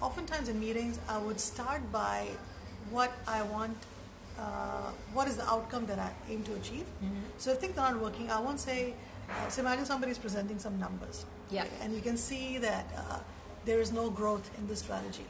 oftentimes 0.00 0.48
in 0.48 0.60
meetings, 0.60 0.98
I 1.08 1.18
would 1.18 1.40
start 1.40 1.92
by 1.92 2.28
what 2.90 3.12
I 3.26 3.42
want 3.42 3.76
uh, 4.38 4.90
what 5.12 5.28
is 5.28 5.36
the 5.36 5.46
outcome 5.48 5.86
that 5.86 5.98
I 5.98 6.10
aim 6.30 6.42
to 6.44 6.54
achieve. 6.54 6.86
Mm-hmm. 7.02 7.14
So 7.38 7.52
if 7.52 7.58
things 7.58 7.76
aren't 7.76 8.00
working, 8.00 8.30
I 8.30 8.40
won't 8.40 8.60
say. 8.60 8.94
Uh, 9.28 9.48
so 9.50 9.60
imagine 9.60 9.84
somebody 9.84 10.12
is 10.12 10.18
presenting 10.18 10.58
some 10.58 10.78
numbers, 10.78 11.26
yeah, 11.50 11.66
and 11.82 11.94
you 11.94 12.00
can 12.00 12.16
see 12.16 12.56
that 12.58 12.86
uh, 12.96 13.18
there 13.66 13.78
is 13.78 13.92
no 13.92 14.08
growth 14.08 14.50
in 14.56 14.66
the 14.66 14.76
strategy. 14.76 15.26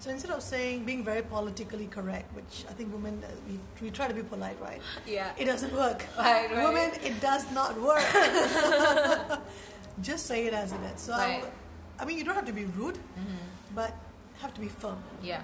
So 0.00 0.10
instead 0.10 0.30
of 0.30 0.42
saying 0.42 0.84
being 0.84 1.02
very 1.02 1.22
politically 1.22 1.86
correct, 1.86 2.34
which 2.36 2.64
I 2.68 2.72
think 2.74 2.92
women 2.92 3.24
uh, 3.24 3.28
we, 3.48 3.58
we 3.80 3.90
try 3.90 4.06
to 4.06 4.14
be 4.14 4.22
polite, 4.22 4.60
right? 4.60 4.82
Yeah, 5.06 5.32
it 5.38 5.46
doesn't 5.46 5.74
work. 5.74 6.04
Right, 6.18 6.50
right. 6.50 6.64
Women, 6.64 6.90
it 7.02 7.20
does 7.20 7.50
not 7.52 7.80
work. 7.80 8.04
Just 10.02 10.26
say 10.26 10.46
it 10.46 10.52
as 10.52 10.72
it 10.72 10.80
is. 10.94 11.00
So 11.00 11.12
right. 11.12 11.42
I, 11.98 12.02
I, 12.02 12.04
mean, 12.04 12.18
you 12.18 12.24
don't 12.24 12.34
have 12.34 12.46
to 12.46 12.52
be 12.52 12.66
rude, 12.66 12.94
mm-hmm. 12.94 13.74
but 13.74 13.96
have 14.42 14.52
to 14.54 14.60
be 14.60 14.68
firm. 14.68 15.02
Yeah, 15.22 15.40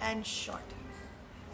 and 0.00 0.26
short 0.26 0.73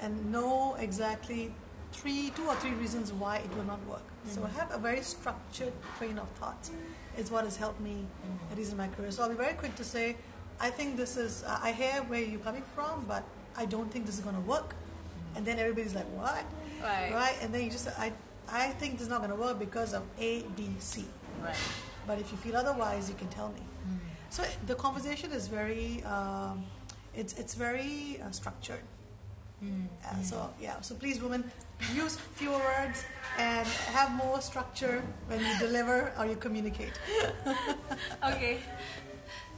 and 0.00 0.32
know 0.32 0.76
exactly 0.78 1.52
three, 1.92 2.32
two 2.36 2.46
or 2.46 2.54
three 2.56 2.72
reasons 2.72 3.12
why 3.12 3.36
it 3.36 3.56
will 3.56 3.64
not 3.64 3.84
work. 3.86 4.06
Mm-hmm. 4.06 4.34
So 4.34 4.44
have 4.46 4.72
a 4.72 4.78
very 4.78 5.02
structured 5.02 5.72
train 5.98 6.18
of 6.18 6.28
thoughts 6.30 6.70
is 7.18 7.30
what 7.30 7.44
has 7.44 7.56
helped 7.56 7.80
me 7.80 7.96
mm-hmm. 8.04 8.52
at 8.52 8.58
least 8.58 8.72
in 8.72 8.78
my 8.78 8.88
career. 8.88 9.10
So 9.10 9.22
I'll 9.22 9.28
be 9.28 9.34
very 9.34 9.54
quick 9.54 9.74
to 9.76 9.84
say, 9.84 10.16
I 10.60 10.70
think 10.70 10.96
this 10.96 11.16
is, 11.16 11.42
uh, 11.44 11.58
I 11.62 11.72
hear 11.72 12.02
where 12.08 12.20
you're 12.20 12.40
coming 12.40 12.62
from, 12.74 13.04
but 13.08 13.24
I 13.56 13.66
don't 13.66 13.90
think 13.90 14.06
this 14.06 14.16
is 14.16 14.20
going 14.20 14.36
to 14.36 14.42
work. 14.42 14.70
Mm-hmm. 14.70 15.36
And 15.36 15.46
then 15.46 15.58
everybody's 15.58 15.94
like, 15.94 16.06
what? 16.16 16.44
Right. 16.82 17.12
Right? 17.12 17.36
And 17.42 17.52
then 17.52 17.64
you 17.64 17.70
just, 17.70 17.88
I, 17.98 18.12
I 18.50 18.68
think 18.68 18.94
this 18.94 19.02
is 19.02 19.08
not 19.08 19.18
going 19.18 19.30
to 19.30 19.36
work 19.36 19.58
because 19.58 19.94
of 19.94 20.02
A, 20.18 20.42
B, 20.56 20.68
C. 20.78 21.04
Right. 21.42 21.56
But 22.06 22.18
if 22.18 22.30
you 22.30 22.38
feel 22.38 22.56
otherwise, 22.56 23.08
you 23.08 23.14
can 23.16 23.28
tell 23.28 23.48
me. 23.48 23.60
Mm-hmm. 23.60 23.96
So 24.30 24.44
the 24.66 24.74
conversation 24.74 25.32
is 25.32 25.48
very, 25.48 26.02
um, 26.04 26.64
it's, 27.14 27.32
it's 27.34 27.54
very 27.54 28.20
uh, 28.22 28.30
structured. 28.30 28.82
Mm. 29.62 29.86
Uh, 30.00 30.22
so 30.22 30.50
yeah, 30.60 30.80
so 30.80 30.94
please, 30.94 31.20
women, 31.20 31.44
use 31.94 32.16
fewer 32.34 32.58
words 32.58 33.04
and 33.38 33.66
have 33.92 34.10
more 34.16 34.40
structure 34.40 35.02
when 35.28 35.40
you 35.40 35.58
deliver 35.58 36.12
or 36.18 36.26
you 36.26 36.36
communicate. 36.36 36.92
okay. 38.24 38.58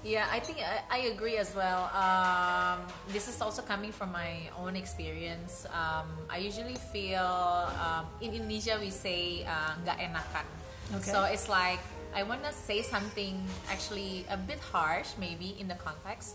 Yeah, 0.02 0.26
I 0.32 0.40
think 0.40 0.58
I, 0.58 0.82
I 0.90 0.98
agree 1.14 1.36
as 1.38 1.54
well. 1.54 1.86
Um, 1.94 2.82
this 3.14 3.28
is 3.28 3.40
also 3.40 3.62
coming 3.62 3.92
from 3.92 4.10
my 4.10 4.50
own 4.58 4.74
experience. 4.74 5.64
Um, 5.70 6.10
I 6.28 6.38
usually 6.38 6.74
feel 6.90 7.22
um, 7.22 8.06
in 8.20 8.34
Indonesia 8.34 8.78
we 8.82 8.90
say 8.90 9.46
uh, 9.46 9.78
nggak 9.86 9.98
uh, 10.02 10.06
enakan. 10.10 10.46
Okay. 10.98 11.12
So 11.14 11.22
it's 11.22 11.48
like 11.48 11.78
I 12.14 12.26
want 12.26 12.42
to 12.42 12.52
say 12.52 12.82
something 12.82 13.38
actually 13.70 14.26
a 14.26 14.36
bit 14.36 14.58
harsh, 14.58 15.14
maybe 15.22 15.54
in 15.62 15.70
the 15.70 15.78
context, 15.78 16.34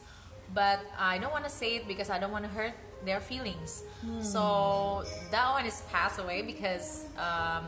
but 0.55 0.79
I 0.97 1.19
don't 1.19 1.35
want 1.35 1.43
to 1.43 1.51
say 1.51 1.75
it 1.75 1.91
because 1.91 2.09
I 2.09 2.23
don't 2.23 2.31
want 2.31 2.47
to 2.47 2.51
hurt 2.55 2.73
their 3.05 3.19
feelings. 3.19 3.83
Hmm. 4.01 4.21
So 4.21 5.03
that 5.31 5.51
one 5.51 5.65
is 5.65 5.81
passed 5.91 6.19
away 6.19 6.41
because 6.41 7.05
um, 7.17 7.65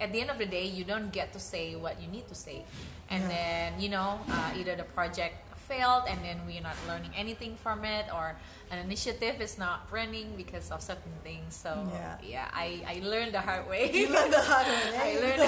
at 0.00 0.12
the 0.12 0.20
end 0.20 0.30
of 0.30 0.38
the 0.38 0.46
day, 0.46 0.66
you 0.66 0.84
don't 0.84 1.12
get 1.12 1.32
to 1.32 1.38
say 1.38 1.74
what 1.76 2.00
you 2.00 2.08
need 2.08 2.28
to 2.28 2.34
say, 2.34 2.64
and 3.10 3.22
yeah. 3.24 3.28
then 3.28 3.80
you 3.80 3.88
know 3.88 4.20
uh, 4.28 4.50
either 4.56 4.76
the 4.76 4.84
project 4.84 5.36
failed 5.72 6.04
and 6.08 6.18
then 6.24 6.40
we're 6.46 6.60
not 6.60 6.76
learning 6.88 7.10
anything 7.16 7.56
from 7.56 7.84
it 7.84 8.06
or 8.12 8.36
an 8.70 8.78
initiative 8.78 9.40
is 9.40 9.58
not 9.58 9.86
running 9.90 10.34
because 10.36 10.70
of 10.70 10.82
certain 10.82 11.12
things 11.22 11.54
so 11.54 11.88
yeah, 11.92 12.16
yeah 12.22 12.48
I, 12.52 12.82
I 12.86 13.00
learned 13.04 13.32
the 13.32 13.40
hard 13.40 13.68
way 13.68 13.90
you 13.92 14.08
learned 14.08 14.32
the 14.32 14.40
hard 14.40 14.66
way 14.66 14.82
I 15.06 15.10
learned 15.22 15.42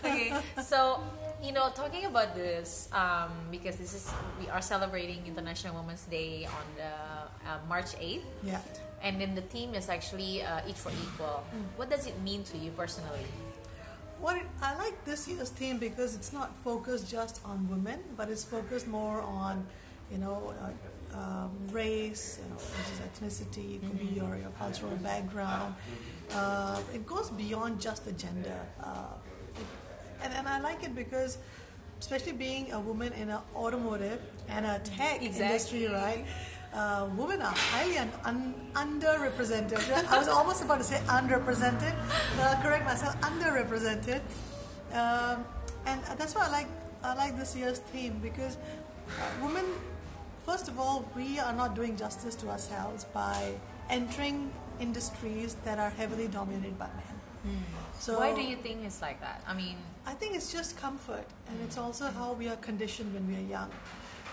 okay 0.04 0.26
so 0.62 1.02
you 1.44 1.52
know, 1.52 1.68
talking 1.74 2.06
about 2.06 2.34
this, 2.34 2.88
um, 2.92 3.30
because 3.50 3.76
this 3.76 3.92
is 3.94 4.10
we 4.40 4.48
are 4.48 4.62
celebrating 4.62 5.20
International 5.26 5.76
Women's 5.76 6.04
Day 6.04 6.46
on 6.46 6.66
the 6.76 6.92
uh, 7.48 7.58
March 7.68 7.92
eighth. 8.00 8.24
Yeah. 8.42 8.60
And 9.02 9.20
then 9.20 9.34
the 9.34 9.42
theme 9.42 9.74
is 9.74 9.90
actually 9.90 10.42
uh, 10.42 10.60
each 10.66 10.76
for 10.76 10.90
equal. 10.90 11.44
Mm. 11.44 11.76
What 11.76 11.90
does 11.90 12.06
it 12.06 12.18
mean 12.22 12.42
to 12.44 12.56
you 12.56 12.70
personally? 12.70 13.26
What 14.18 14.40
I 14.62 14.74
like 14.76 15.04
this 15.04 15.28
year's 15.28 15.50
theme 15.50 15.78
because 15.78 16.14
it's 16.14 16.32
not 16.32 16.56
focused 16.64 17.10
just 17.10 17.44
on 17.44 17.68
women, 17.68 18.00
but 18.16 18.30
it's 18.30 18.44
focused 18.44 18.88
more 18.88 19.20
on, 19.20 19.66
you 20.10 20.16
know, 20.16 20.54
uh, 20.62 21.18
um, 21.18 21.50
race, 21.70 22.40
you 22.42 22.48
know, 22.48 22.56
which 22.56 22.90
is 22.94 23.00
ethnicity, 23.04 23.76
it 23.76 23.80
could 23.82 23.98
mm-hmm. 23.98 24.14
be 24.14 24.20
your, 24.20 24.36
your 24.36 24.50
cultural 24.58 24.96
background. 24.96 25.74
Uh, 26.32 26.80
it 26.94 27.06
goes 27.06 27.30
beyond 27.30 27.80
just 27.80 28.06
the 28.06 28.12
gender. 28.12 28.60
Uh, 28.82 29.12
and, 30.24 30.32
and 30.34 30.48
I 30.48 30.58
like 30.60 30.82
it 30.82 30.94
because 30.94 31.38
especially 32.00 32.32
being 32.32 32.72
a 32.72 32.80
woman 32.80 33.12
in 33.12 33.30
an 33.30 33.40
automotive 33.54 34.20
and 34.48 34.66
a 34.66 34.80
tech 34.80 35.22
exactly. 35.22 35.46
industry, 35.46 35.86
right? 35.86 36.24
Uh, 36.74 37.08
women 37.16 37.40
are 37.40 37.54
highly 37.54 37.98
un- 37.98 38.12
un- 38.24 38.54
underrepresented. 38.74 39.78
I 40.08 40.18
was 40.18 40.28
almost 40.28 40.64
about 40.64 40.78
to 40.78 40.84
say 40.84 41.00
unrepresented, 41.08 41.94
but 42.36 42.44
I'll 42.44 42.62
correct 42.62 42.84
myself, 42.84 43.14
underrepresented. 43.20 44.20
Um, 44.92 45.44
and 45.86 46.02
that's 46.18 46.34
why 46.34 46.46
I 46.46 46.50
like 46.50 46.68
I 47.02 47.14
like 47.14 47.36
this 47.38 47.54
year's 47.54 47.78
theme 47.78 48.18
because 48.22 48.56
uh, 48.56 49.44
women 49.44 49.64
first 50.44 50.68
of 50.68 50.78
all, 50.78 51.08
we 51.16 51.38
are 51.38 51.52
not 51.52 51.74
doing 51.74 51.96
justice 51.96 52.34
to 52.36 52.48
ourselves 52.48 53.04
by 53.04 53.52
entering 53.90 54.52
industries 54.80 55.56
that 55.64 55.78
are 55.78 55.90
heavily 55.90 56.28
dominated 56.28 56.78
by 56.78 56.86
men. 56.86 57.13
Mm. 57.46 57.50
So 57.98 58.18
why 58.18 58.34
do 58.34 58.42
you 58.42 58.56
think 58.56 58.84
it's 58.84 59.02
like 59.02 59.20
that? 59.20 59.42
I 59.46 59.54
mean, 59.54 59.76
I 60.06 60.12
think 60.14 60.34
it's 60.34 60.52
just 60.52 60.76
comfort, 60.76 61.26
and 61.48 61.60
it's 61.64 61.78
also 61.78 62.06
how 62.10 62.32
we 62.32 62.48
are 62.48 62.56
conditioned 62.56 63.14
when 63.14 63.26
we 63.28 63.36
are 63.36 63.48
young. 63.48 63.70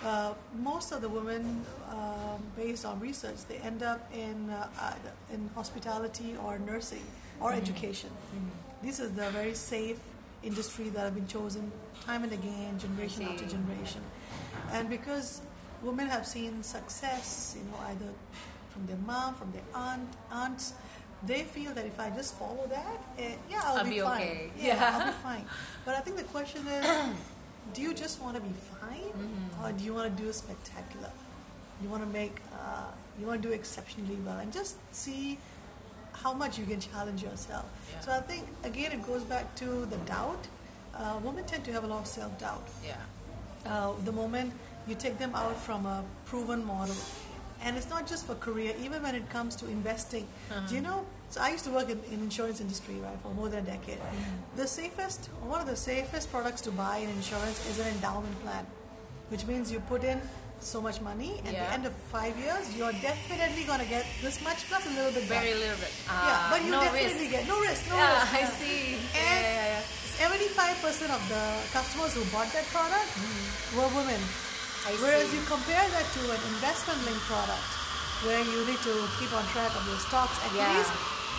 Uh, 0.03 0.33
most 0.59 0.91
of 0.91 1.01
the 1.01 1.09
women, 1.09 1.63
uh, 1.89 2.37
based 2.55 2.85
on 2.85 2.99
research, 2.99 3.45
they 3.47 3.57
end 3.57 3.83
up 3.83 4.09
in 4.13 4.49
uh, 4.49 4.95
in 5.31 5.49
hospitality 5.55 6.35
or 6.43 6.57
nursing 6.57 7.05
or 7.39 7.51
mm-hmm. 7.51 7.61
education. 7.61 8.09
Mm-hmm. 8.09 8.87
This 8.87 8.99
is 8.99 9.11
the 9.11 9.29
very 9.29 9.53
safe 9.53 9.99
industry 10.43 10.89
that 10.89 11.01
have 11.01 11.15
been 11.15 11.27
chosen 11.27 11.71
time 12.05 12.23
and 12.23 12.33
again, 12.33 12.79
generation 12.79 13.23
after 13.23 13.45
generation. 13.45 14.01
And 14.71 14.89
because 14.89 15.41
women 15.81 16.07
have 16.07 16.25
seen 16.25 16.63
success, 16.63 17.55
you 17.57 17.63
know, 17.69 17.77
either 17.89 18.11
from 18.69 18.87
their 18.87 18.97
mom, 19.05 19.35
from 19.35 19.51
their 19.51 19.67
aunt, 19.75 20.09
aunts, 20.31 20.73
they 21.25 21.43
feel 21.43 21.73
that 21.73 21.85
if 21.85 21.99
I 21.99 22.09
just 22.09 22.37
follow 22.37 22.65
that, 22.67 23.03
eh, 23.17 23.33
yeah, 23.49 23.61
I'll, 23.63 23.77
I'll 23.77 23.83
be, 23.83 23.91
be, 23.91 23.99
fine. 23.99 24.21
Okay. 24.21 24.51
Yeah, 24.57 24.75
yeah, 24.75 24.97
I'll 24.97 25.05
be 25.07 25.17
fine. 25.21 25.45
But 25.85 25.95
I 25.95 25.99
think 25.99 26.17
the 26.17 26.23
question 26.23 26.65
is, 26.67 26.85
do 27.73 27.81
you 27.81 27.93
just 27.93 28.21
want 28.21 28.35
to 28.35 28.41
be 28.41 28.53
fine, 28.79 29.13
mm-hmm. 29.13 29.63
or 29.65 29.71
do 29.71 29.83
you 29.83 29.93
want 29.93 30.15
to 30.15 30.23
do 30.23 30.31
spectacular? 30.33 31.11
You 31.81 31.89
want 31.89 32.03
to 32.03 32.09
make, 32.09 32.37
uh, 32.53 32.91
you 33.19 33.27
want 33.27 33.41
to 33.41 33.47
do 33.47 33.53
exceptionally 33.53 34.17
well, 34.25 34.39
and 34.39 34.51
just 34.51 34.77
see 34.93 35.37
how 36.13 36.33
much 36.33 36.57
you 36.57 36.65
can 36.65 36.79
challenge 36.79 37.23
yourself. 37.23 37.65
Yeah. 37.91 37.99
So 38.01 38.11
I 38.11 38.21
think 38.21 38.47
again, 38.63 38.91
it 38.91 39.05
goes 39.05 39.23
back 39.23 39.55
to 39.55 39.85
the 39.85 39.97
doubt. 40.05 40.47
Uh, 40.95 41.19
women 41.23 41.45
tend 41.45 41.63
to 41.65 41.71
have 41.71 41.83
a 41.83 41.87
lot 41.87 42.01
of 42.01 42.07
self 42.07 42.37
doubt. 42.39 42.67
Yeah. 42.85 42.95
Uh, 43.65 43.93
the 44.03 44.11
moment 44.11 44.53
you 44.87 44.95
take 44.95 45.17
them 45.19 45.35
out 45.35 45.57
from 45.57 45.85
a 45.85 46.03
proven 46.25 46.65
model 46.65 46.95
and 47.63 47.77
it's 47.77 47.89
not 47.89 48.07
just 48.07 48.25
for 48.25 48.35
career 48.35 48.73
even 48.83 49.01
when 49.03 49.15
it 49.15 49.29
comes 49.29 49.55
to 49.55 49.67
investing 49.67 50.27
uh-huh. 50.49 50.67
do 50.67 50.75
you 50.75 50.81
know 50.81 51.05
so 51.29 51.41
i 51.41 51.49
used 51.51 51.63
to 51.65 51.71
work 51.71 51.89
in, 51.89 51.99
in 52.11 52.19
insurance 52.19 52.59
industry 52.61 52.95
right 53.01 53.19
for 53.21 53.33
more 53.33 53.49
than 53.49 53.63
a 53.63 53.67
decade 53.67 53.99
mm-hmm. 53.99 54.57
the 54.57 54.67
safest 54.67 55.29
one 55.43 55.61
of 55.61 55.67
the 55.67 55.75
safest 55.75 56.31
products 56.31 56.61
to 56.61 56.71
buy 56.71 56.97
in 56.97 57.09
insurance 57.09 57.65
is 57.69 57.79
an 57.79 57.87
endowment 57.87 58.37
plan 58.43 58.65
which 59.29 59.45
means 59.45 59.71
you 59.71 59.79
put 59.81 60.03
in 60.03 60.19
so 60.59 60.79
much 60.79 61.01
money 61.01 61.41
at 61.45 61.53
yeah. 61.53 61.65
the 61.65 61.73
end 61.73 61.85
of 61.85 61.93
five 62.13 62.37
years 62.37 62.63
you're 62.77 62.93
definitely 63.01 63.63
going 63.63 63.79
to 63.79 63.89
get 63.89 64.05
this 64.21 64.43
much 64.43 64.67
plus 64.69 64.85
a 64.85 64.93
little 64.93 65.11
bit 65.11 65.23
very 65.23 65.53
little 65.53 65.77
bit 65.77 65.93
uh, 66.07 66.21
yeah 66.27 66.49
but 66.51 66.63
you 66.63 66.71
no 66.71 66.81
definitely 66.81 67.27
risk. 67.27 67.31
get 67.31 67.47
no 67.47 67.59
risk 67.61 67.89
no 67.89 67.95
yeah, 67.95 68.21
risk 68.21 68.33
i 68.33 68.43
see 68.61 68.93
and 69.17 69.41
yeah, 69.41 69.81
yeah, 69.81 69.99
75% 70.21 71.09
of 71.09 71.21
the 71.33 71.43
customers 71.73 72.13
who 72.13 72.21
bought 72.29 72.45
that 72.53 72.65
product 72.69 73.09
mm-hmm. 73.17 73.77
were 73.77 73.89
women 73.97 74.21
I 74.85 74.97
Whereas 74.97 75.29
see. 75.29 75.37
you 75.37 75.43
compare 75.45 75.77
that 75.77 76.07
to 76.17 76.21
an 76.25 76.41
investment 76.57 76.97
linked 77.05 77.21
product 77.29 77.69
where 78.25 78.41
you 78.41 78.65
need 78.65 78.81
to 78.81 78.95
keep 79.21 79.29
on 79.33 79.45
track 79.53 79.69
of 79.77 79.85
your 79.85 79.97
stocks, 79.97 80.33
at 80.45 80.53
yeah. 80.57 80.81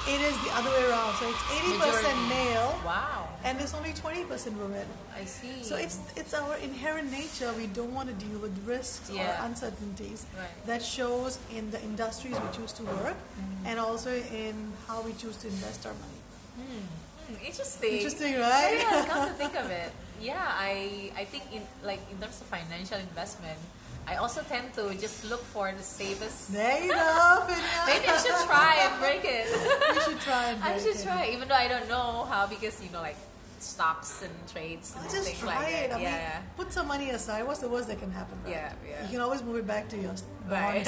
it 0.06 0.20
is 0.22 0.34
the 0.46 0.50
other 0.54 0.70
way 0.70 0.84
around. 0.86 1.14
So 1.18 1.28
it's 1.28 1.42
80% 1.50 1.78
Majority. 1.78 2.28
male. 2.28 2.78
Wow. 2.84 3.28
And 3.44 3.58
there's 3.58 3.74
only 3.74 3.90
20% 3.90 4.30
women. 4.58 4.86
I 5.14 5.24
see. 5.24 5.62
So 5.62 5.74
it's 5.74 5.98
it's 6.14 6.34
our 6.34 6.56
inherent 6.58 7.10
nature. 7.10 7.52
We 7.58 7.66
don't 7.66 7.92
want 7.92 8.08
to 8.08 8.14
deal 8.14 8.38
with 8.38 8.54
risks 8.66 9.10
yeah. 9.10 9.42
or 9.42 9.46
uncertainties. 9.46 10.26
Right. 10.38 10.66
That 10.66 10.82
shows 10.82 11.38
in 11.50 11.70
the 11.70 11.82
industries 11.82 12.34
we 12.38 12.48
choose 12.56 12.72
to 12.78 12.84
work 12.84 13.18
mm-hmm. 13.18 13.66
and 13.66 13.80
also 13.80 14.14
in 14.14 14.72
how 14.86 15.02
we 15.02 15.12
choose 15.14 15.36
to 15.38 15.48
invest 15.48 15.86
our 15.86 15.94
money. 15.94 16.22
Mm. 16.62 17.46
Interesting. 17.46 17.92
Interesting, 17.94 18.34
right? 18.38 18.78
Yeah, 18.78 19.04
come 19.06 19.28
to 19.28 19.34
think 19.42 19.54
of 19.56 19.70
it 19.70 19.90
yeah, 20.22 20.46
I 20.54 21.10
I 21.18 21.24
think 21.24 21.44
in 21.52 21.62
like 21.84 22.00
in 22.10 22.16
terms 22.18 22.40
of 22.40 22.46
financial 22.46 22.98
investment, 22.98 23.58
I 24.06 24.16
also 24.16 24.42
tend 24.42 24.74
to 24.74 24.94
just 24.94 25.26
look 25.28 25.42
for 25.42 25.72
the 25.74 25.82
safest. 25.82 26.50
There 26.54 26.78
you 26.82 26.94
go. 26.94 27.46
Maybe 27.86 28.06
I 28.06 28.16
should 28.22 28.38
try 28.46 28.86
and 28.86 28.92
break 29.02 29.24
it. 29.26 29.46
you 29.94 30.00
should 30.06 30.20
try 30.22 30.54
and 30.54 30.60
break 30.62 30.74
I 30.74 30.78
should 30.78 30.96
it. 30.96 31.02
try, 31.02 31.30
even 31.34 31.48
though 31.48 31.58
I 31.58 31.68
don't 31.68 31.88
know 31.88 32.24
how 32.30 32.46
because 32.46 32.82
you 32.82 32.90
know 32.94 33.02
like 33.02 33.18
stocks 33.58 34.22
and 34.26 34.34
trades 34.50 34.94
and 34.98 35.06
just 35.10 35.26
things 35.26 35.38
try 35.38 35.54
like 35.54 35.74
it. 35.74 35.90
that. 35.90 35.98
I 35.98 36.02
yeah, 36.02 36.10
mean, 36.10 36.22
yeah. 36.22 36.56
put 36.56 36.72
some 36.72 36.86
money 36.88 37.10
aside. 37.10 37.46
What's 37.46 37.60
the 37.60 37.68
worst 37.68 37.88
that 37.88 37.98
can 37.98 38.10
happen? 38.10 38.38
Right? 38.42 38.54
Yeah, 38.54 38.72
yeah. 38.86 39.02
You 39.04 39.10
can 39.10 39.20
always 39.20 39.42
move 39.42 39.56
it 39.56 39.66
back 39.66 39.88
to 39.90 39.96
your 39.98 40.14
right. 40.50 40.86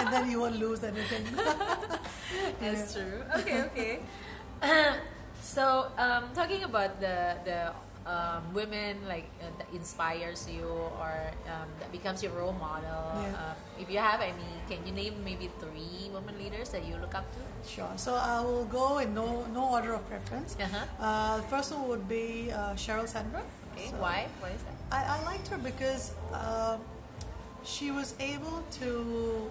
and 0.00 0.08
then 0.12 0.30
you 0.30 0.40
won't 0.40 0.56
lose 0.56 0.84
anything. 0.84 1.24
That's 2.60 2.84
yeah. 2.84 3.02
true. 3.02 3.16
Okay, 3.40 3.58
okay. 3.68 3.94
so, 5.40 5.90
um, 5.96 6.24
talking 6.34 6.62
about 6.64 7.00
the 7.00 7.36
the 7.48 7.72
um, 8.06 8.42
women 8.54 8.96
like 9.06 9.28
uh, 9.40 9.46
that 9.58 9.68
inspires 9.72 10.48
you 10.50 10.64
or 10.64 11.14
um, 11.46 11.68
that 11.78 11.90
becomes 11.92 12.22
your 12.22 12.32
role 12.32 12.52
model. 12.52 13.22
Yeah. 13.22 13.28
Um, 13.28 13.56
if 13.78 13.90
you 13.90 13.98
have 13.98 14.20
any, 14.20 14.50
can 14.68 14.86
you 14.86 14.92
name 14.92 15.22
maybe 15.24 15.50
three 15.60 16.10
women 16.12 16.38
leaders 16.38 16.70
that 16.70 16.84
you 16.84 16.96
look 16.96 17.14
up 17.14 17.26
to? 17.32 17.68
Sure. 17.68 17.90
So 17.96 18.14
I 18.14 18.40
will 18.40 18.64
go 18.64 18.98
in 18.98 19.14
no 19.14 19.46
no 19.46 19.70
order 19.70 19.94
of 19.94 20.06
preference. 20.08 20.56
Uh-huh. 20.60 20.86
Uh, 21.00 21.36
the 21.38 21.42
first 21.44 21.72
one 21.72 21.88
would 21.88 22.08
be 22.08 22.50
uh, 22.52 22.74
Sheryl 22.74 23.08
Sandberg. 23.08 23.44
Okay. 23.72 23.88
So 23.90 23.96
Why? 23.96 24.26
Why 24.40 24.50
is 24.50 24.62
that? 24.62 24.76
I, 24.90 25.18
I 25.18 25.24
liked 25.24 25.48
her 25.48 25.58
because 25.58 26.12
uh, 26.32 26.78
she 27.64 27.90
was 27.90 28.14
able 28.20 28.64
to 28.80 29.50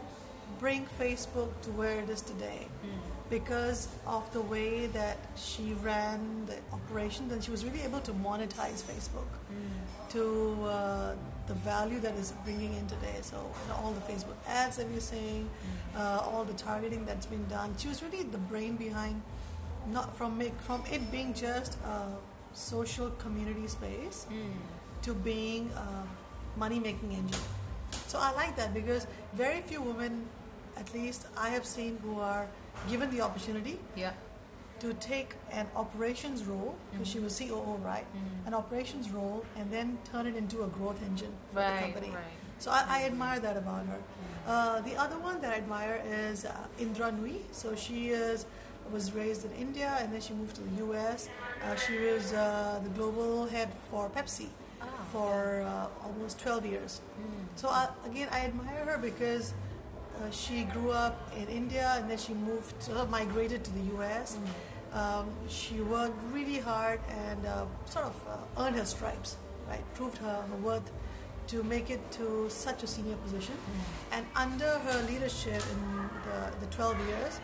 bring 0.60 0.86
Facebook 1.00 1.50
to 1.64 1.70
where 1.72 2.00
it 2.00 2.10
is 2.10 2.22
today. 2.22 2.68
Mm 2.86 3.01
because 3.32 3.88
of 4.06 4.32
the 4.34 4.42
way 4.42 4.88
that 4.88 5.18
she 5.38 5.74
ran 5.82 6.46
the 6.46 6.58
operations 6.74 7.32
and 7.32 7.42
she 7.42 7.50
was 7.50 7.64
really 7.66 7.82
able 7.82 8.02
to 8.02 8.12
monetize 8.12 8.84
Facebook 8.84 9.32
mm. 9.50 10.12
to 10.12 10.64
uh, 10.66 11.16
the 11.48 11.54
value 11.54 12.00
that 12.02 12.14
is 12.16 12.34
bringing 12.44 12.74
in 12.76 12.86
today. 12.88 13.16
So 13.22 13.38
you 13.38 13.70
know, 13.70 13.80
all 13.82 13.94
the 13.94 14.02
Facebook 14.02 14.36
ads 14.46 14.76
that 14.78 14.88
we're 14.90 15.00
seeing, 15.00 15.50
mm. 15.50 16.00
uh, 16.00 16.30
all 16.30 16.44
the 16.44 16.54
targeting 16.54 17.06
that's 17.06 17.26
been 17.26 17.48
done. 17.48 17.74
She 17.78 17.88
was 17.88 18.04
really 18.04 18.24
the 18.24 18.38
brain 18.38 18.76
behind, 18.76 19.22
not 19.88 20.16
from 20.18 20.42
it, 20.42 20.52
from 20.60 20.84
it 20.92 21.10
being 21.10 21.34
just 21.34 21.78
a 21.86 22.12
social 22.54 23.12
community 23.12 23.68
space 23.68 24.28
mm. 24.30 24.52
to 25.04 25.14
being 25.14 25.72
a 25.72 26.60
money 26.60 26.80
making 26.80 27.14
engine. 27.14 27.40
So 28.08 28.20
I 28.20 28.34
like 28.34 28.58
that 28.58 28.74
because 28.74 29.08
very 29.34 29.62
few 29.62 29.82
women, 29.82 30.28
at 30.76 30.94
least 30.94 31.28
I 31.38 31.48
have 31.50 31.66
seen, 31.66 31.98
who 32.04 32.20
are 32.20 32.50
given 32.90 33.12
the 33.12 33.22
opportunity 33.22 33.80
yeah. 33.96 34.12
to 34.80 34.94
take 34.96 35.36
an 35.52 35.68
operations 35.76 36.44
role, 36.46 36.76
because 36.92 37.08
mm-hmm. 37.08 37.20
she 37.20 37.24
was 37.24 37.40
COO, 37.40 37.78
right? 37.84 38.06
Mm-hmm. 38.06 38.48
An 38.48 38.54
operations 38.54 39.10
role, 39.10 39.46
and 39.58 39.72
then 39.72 39.98
turn 40.12 40.28
it 40.28 40.36
into 40.36 40.64
a 40.64 40.68
growth 40.68 41.02
engine 41.04 41.34
for 41.52 41.60
right, 41.60 41.76
the 41.76 41.82
company. 41.82 42.10
Right. 42.10 42.24
So 42.60 42.72
I, 42.72 42.86
I, 42.88 43.04
admire 43.06 43.40
that 43.40 43.58
about 43.58 43.88
her. 43.88 43.98
Mm-hmm. 43.98 44.50
Uh, 44.50 44.82
the 44.82 44.96
other 44.96 45.18
one 45.18 45.42
that 45.42 45.52
I 45.52 45.58
admire 45.58 46.02
is 46.06 46.46
uh, 46.46 46.56
Indra 46.80 47.12
Nooyi. 47.12 47.42
So 47.52 47.76
she 47.76 48.10
is 48.10 48.46
was 48.92 49.14
raised 49.14 49.46
in 49.46 49.52
India, 49.54 49.98
and 50.00 50.12
then 50.14 50.22
she 50.22 50.34
moved 50.34 50.56
to 50.56 50.62
the 50.62 50.76
U.S. 50.88 51.30
Uh, 51.64 51.76
she 51.76 51.98
was 51.98 52.34
uh, 52.34 52.80
the 52.84 52.90
global 52.90 53.46
head 53.48 53.72
for 53.90 54.10
Pepsi. 54.10 54.50
Oh, 54.82 54.88
for 55.12 55.62
uh, 55.62 55.88
almost 56.04 56.40
12 56.40 56.66
years. 56.66 57.02
Mm. 57.20 57.46
So 57.56 57.70
uh, 57.70 57.88
again, 58.06 58.30
I 58.32 58.46
admire 58.46 58.86
her 58.86 58.98
because 58.98 59.54
uh, 60.22 60.32
she 60.32 60.64
grew 60.64 60.92
up 60.92 61.32
in 61.38 61.48
India 61.48 61.96
and 61.98 62.10
then 62.10 62.18
she 62.18 62.34
moved, 62.34 62.90
of 62.92 63.10
migrated 63.10 63.64
to 63.64 63.72
the 63.72 63.98
US. 63.98 64.38
Mm. 64.38 64.98
Um, 64.98 65.30
she 65.48 65.82
worked 65.82 66.20
really 66.32 66.60
hard 66.60 67.00
and 67.10 67.46
uh, 67.46 67.66
sort 67.86 68.06
of 68.06 68.16
uh, 68.28 68.62
earned 68.62 68.76
her 68.76 68.86
stripes, 68.86 69.38
right? 69.68 69.84
Proved 69.96 70.18
her, 70.18 70.44
her 70.50 70.58
worth 70.58 70.92
to 71.48 71.64
make 71.64 71.90
it 71.90 72.00
to 72.12 72.48
such 72.50 72.84
a 72.84 72.88
senior 72.88 73.16
position. 73.18 73.56
Mm. 73.56 74.18
And 74.18 74.26
under 74.36 74.80
her 74.80 75.08
leadership 75.08 75.62
in 75.72 76.10
the, 76.26 76.66
the 76.66 76.76
12 76.76 77.08
years, 77.08 77.40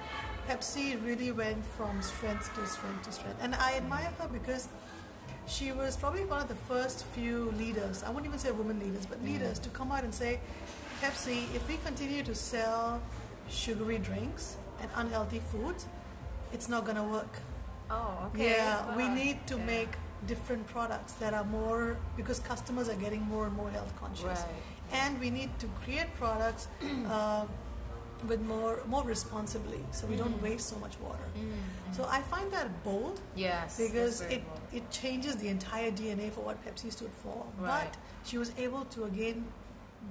Pepsi 0.48 1.04
really 1.06 1.32
went 1.32 1.66
from 1.66 2.02
strength 2.02 2.54
to 2.56 2.66
strength 2.68 3.04
to 3.04 3.12
strength. 3.12 3.40
And 3.42 3.56
I 3.56 3.76
admire 3.76 4.12
her 4.20 4.28
because 4.28 4.70
she 5.46 5.72
was 5.72 5.96
probably 5.96 6.26
one 6.26 6.42
of 6.42 6.50
the 6.50 6.56
first 6.56 7.06
few 7.08 7.52
leaders, 7.58 8.04
I 8.04 8.10
wouldn't 8.10 8.26
even 8.26 8.40
say 8.40 8.52
women 8.52 8.80
leaders, 8.80 9.06
but 9.06 9.24
mm. 9.24 9.34
leaders 9.34 9.60
to 9.60 9.70
come 9.70 9.92
out 9.92 10.04
and 10.04 10.14
say, 10.14 10.40
Pepsi, 11.02 11.44
if 11.54 11.68
we 11.68 11.78
continue 11.86 12.24
to 12.24 12.34
sell 12.34 13.02
sugary 13.50 14.00
drinks 14.00 14.58
and 14.82 14.90
unhealthy 14.96 15.42
food, 15.52 15.76
it's 16.52 16.68
not 16.68 16.86
going 16.86 16.98
to 16.98 17.04
work. 17.04 17.40
Oh, 17.92 18.30
okay. 18.34 18.52
Yeah, 18.52 18.86
wow. 18.88 18.98
we 18.98 19.08
need 19.08 19.46
to 19.48 19.58
yeah. 19.58 19.66
make 19.66 19.90
different 20.26 20.66
products 20.68 21.14
that 21.14 21.34
are 21.34 21.44
more 21.44 21.98
because 22.16 22.40
customers 22.40 22.90
are 22.90 22.96
getting 22.96 23.22
more 23.22 23.46
and 23.46 23.56
more 23.56 23.70
health 23.70 23.94
conscious, 24.00 24.24
right. 24.24 24.46
and 24.92 25.20
we 25.20 25.30
need 25.30 25.58
to 25.60 25.68
create 25.84 26.14
products 26.16 26.68
uh, 27.10 27.46
with 28.28 28.42
more 28.42 28.82
more 28.88 29.04
responsibly, 29.04 29.80
so 29.92 30.08
we 30.08 30.16
mm. 30.16 30.20
don't 30.20 30.42
waste 30.42 30.68
so 30.68 30.78
much 30.80 31.00
water. 31.00 31.30
Mm. 31.38 31.96
So 31.96 32.08
I 32.10 32.22
find 32.22 32.52
that 32.52 32.84
bold. 32.84 33.22
Yes, 33.36 33.78
because 33.78 34.22
it 34.22 34.44
bold. 34.44 34.60
it 34.74 34.92
changes 34.92 35.38
the 35.38 35.48
entire 35.48 35.92
DNA 35.92 36.32
for 36.32 36.42
what 36.42 36.58
Pepsi 36.66 36.92
stood 36.92 37.12
for. 37.24 37.46
Right. 37.60 37.86
But 37.86 37.98
she 38.26 38.38
was 38.38 38.52
able 38.58 38.86
to 38.86 39.06
again 39.06 39.46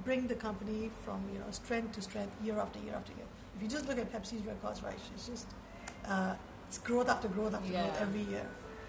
bring 0.05 0.27
the 0.27 0.35
company 0.35 0.91
from 1.05 1.23
you 1.33 1.39
know 1.39 1.51
strength 1.51 1.93
to 1.93 2.03
strength 2.03 2.33
year 2.43 2.59
after 2.59 2.79
year 2.81 2.95
after 2.95 3.13
year. 3.13 3.27
If 3.57 3.63
you 3.63 3.69
just 3.69 3.89
look 3.89 3.99
at 3.99 4.13
Pepsi's 4.13 4.45
records, 4.47 4.83
right, 4.83 4.99
it's 5.15 5.27
just 5.27 5.47
uh, 6.07 6.35
it's 6.69 6.79
growth 6.79 7.09
after 7.09 7.29
growth 7.29 7.55
after 7.55 7.73
yeah. 7.73 7.85
growth 7.85 8.03
every 8.03 8.23
year. 8.23 8.47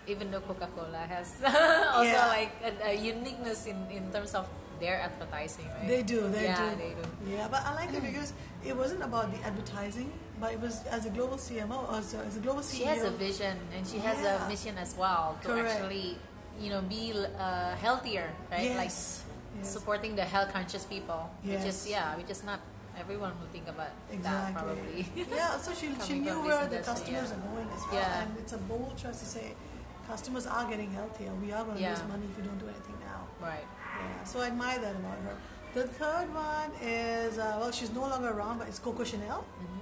even 0.08 0.32
though 0.32 0.40
Coca 0.40 0.68
Cola 0.76 0.98
has 0.98 1.36
also 1.46 2.10
yeah. 2.10 2.28
like 2.28 2.52
a, 2.64 2.92
a, 2.92 2.94
uniqueness 2.96 3.68
in, 3.68 3.76
in 3.92 4.10
terms 4.12 4.34
of 4.34 4.48
their 4.80 5.02
advertising, 5.02 5.66
right? 5.68 5.88
They 5.88 6.04
do, 6.04 6.30
they 6.30 6.46
yeah, 6.46 6.70
do. 6.70 6.76
they 6.78 6.94
do. 6.96 7.32
Yeah, 7.32 7.48
but 7.50 7.66
I 7.66 7.74
like 7.74 7.94
it 7.94 8.02
because 8.12 8.34
it 8.66 8.76
wasn't 8.76 9.04
about 9.04 9.32
the 9.32 9.46
advertising, 9.46 10.12
but 10.40 10.54
it 10.54 10.62
was 10.62 10.86
as 10.86 11.06
a 11.06 11.10
global 11.10 11.38
CMO, 11.38 11.92
also 11.92 12.20
as 12.22 12.38
a 12.38 12.40
global 12.40 12.62
CEO. 12.62 12.78
She 12.78 12.84
has 12.84 13.04
a 13.04 13.12
vision 13.12 13.58
and 13.76 13.86
she 13.86 13.98
has 13.98 14.22
yeah. 14.22 14.46
a 14.46 14.50
mission 14.50 14.78
as 14.78 14.96
well 14.96 15.38
to 15.42 15.48
Correct. 15.48 15.70
actually, 15.70 16.18
you 16.60 16.70
know, 16.70 16.82
be 16.82 17.14
uh, 17.40 17.76
healthier, 17.76 18.30
right? 18.52 18.64
Yes. 18.64 18.78
Like 18.78 19.27
yes. 19.58 19.74
supporting 19.74 20.16
the 20.16 20.24
health 20.24 20.52
conscious 20.54 20.86
people, 20.86 21.30
yes. 21.44 21.64
which 21.64 21.70
is 21.70 21.90
yeah, 21.90 22.16
which 22.16 22.30
is 22.30 22.44
not 22.44 22.60
everyone 23.00 23.32
will 23.40 23.48
think 23.48 23.68
about 23.68 23.92
exactly. 24.12 24.24
that 24.24 24.54
probably. 24.54 25.36
yeah, 25.36 25.58
so 25.58 25.74
she, 25.74 25.90
she 26.08 26.20
knew 26.20 26.42
where 26.42 26.66
the 26.68 26.80
customers 26.80 27.30
yeah. 27.32 27.38
are 27.38 27.54
going 27.54 27.68
as 27.70 27.82
well, 27.92 28.02
yeah. 28.02 28.24
and 28.24 28.38
it's 28.38 28.54
a 28.54 28.58
bold 28.58 28.98
choice 28.98 29.20
to 29.20 29.26
say 29.26 29.54
customers 30.08 30.48
are 30.48 30.68
getting 30.70 30.92
healthier. 30.92 31.32
We 31.36 31.52
are 31.52 31.64
going 31.64 31.78
to 31.78 31.84
yeah. 31.84 31.92
lose 31.92 32.08
money 32.08 32.26
if 32.32 32.38
we 32.38 32.44
don't 32.44 32.60
do 32.60 32.66
anything 32.66 32.96
now. 33.02 33.28
Right. 33.42 33.66
Yeah. 34.00 34.24
So 34.24 34.40
I 34.40 34.48
admire 34.48 34.80
that 34.80 34.96
about 34.96 35.18
her. 35.20 35.38
The 35.74 35.88
third 35.88 36.34
one 36.34 36.72
is 36.82 37.38
uh, 37.38 37.58
well, 37.60 37.72
she's 37.72 37.92
no 37.92 38.02
longer 38.02 38.30
around, 38.30 38.58
but 38.60 38.68
it's 38.68 38.80
Coco 38.80 39.04
Chanel. 39.04 39.44
Mm-hmm. 39.44 39.78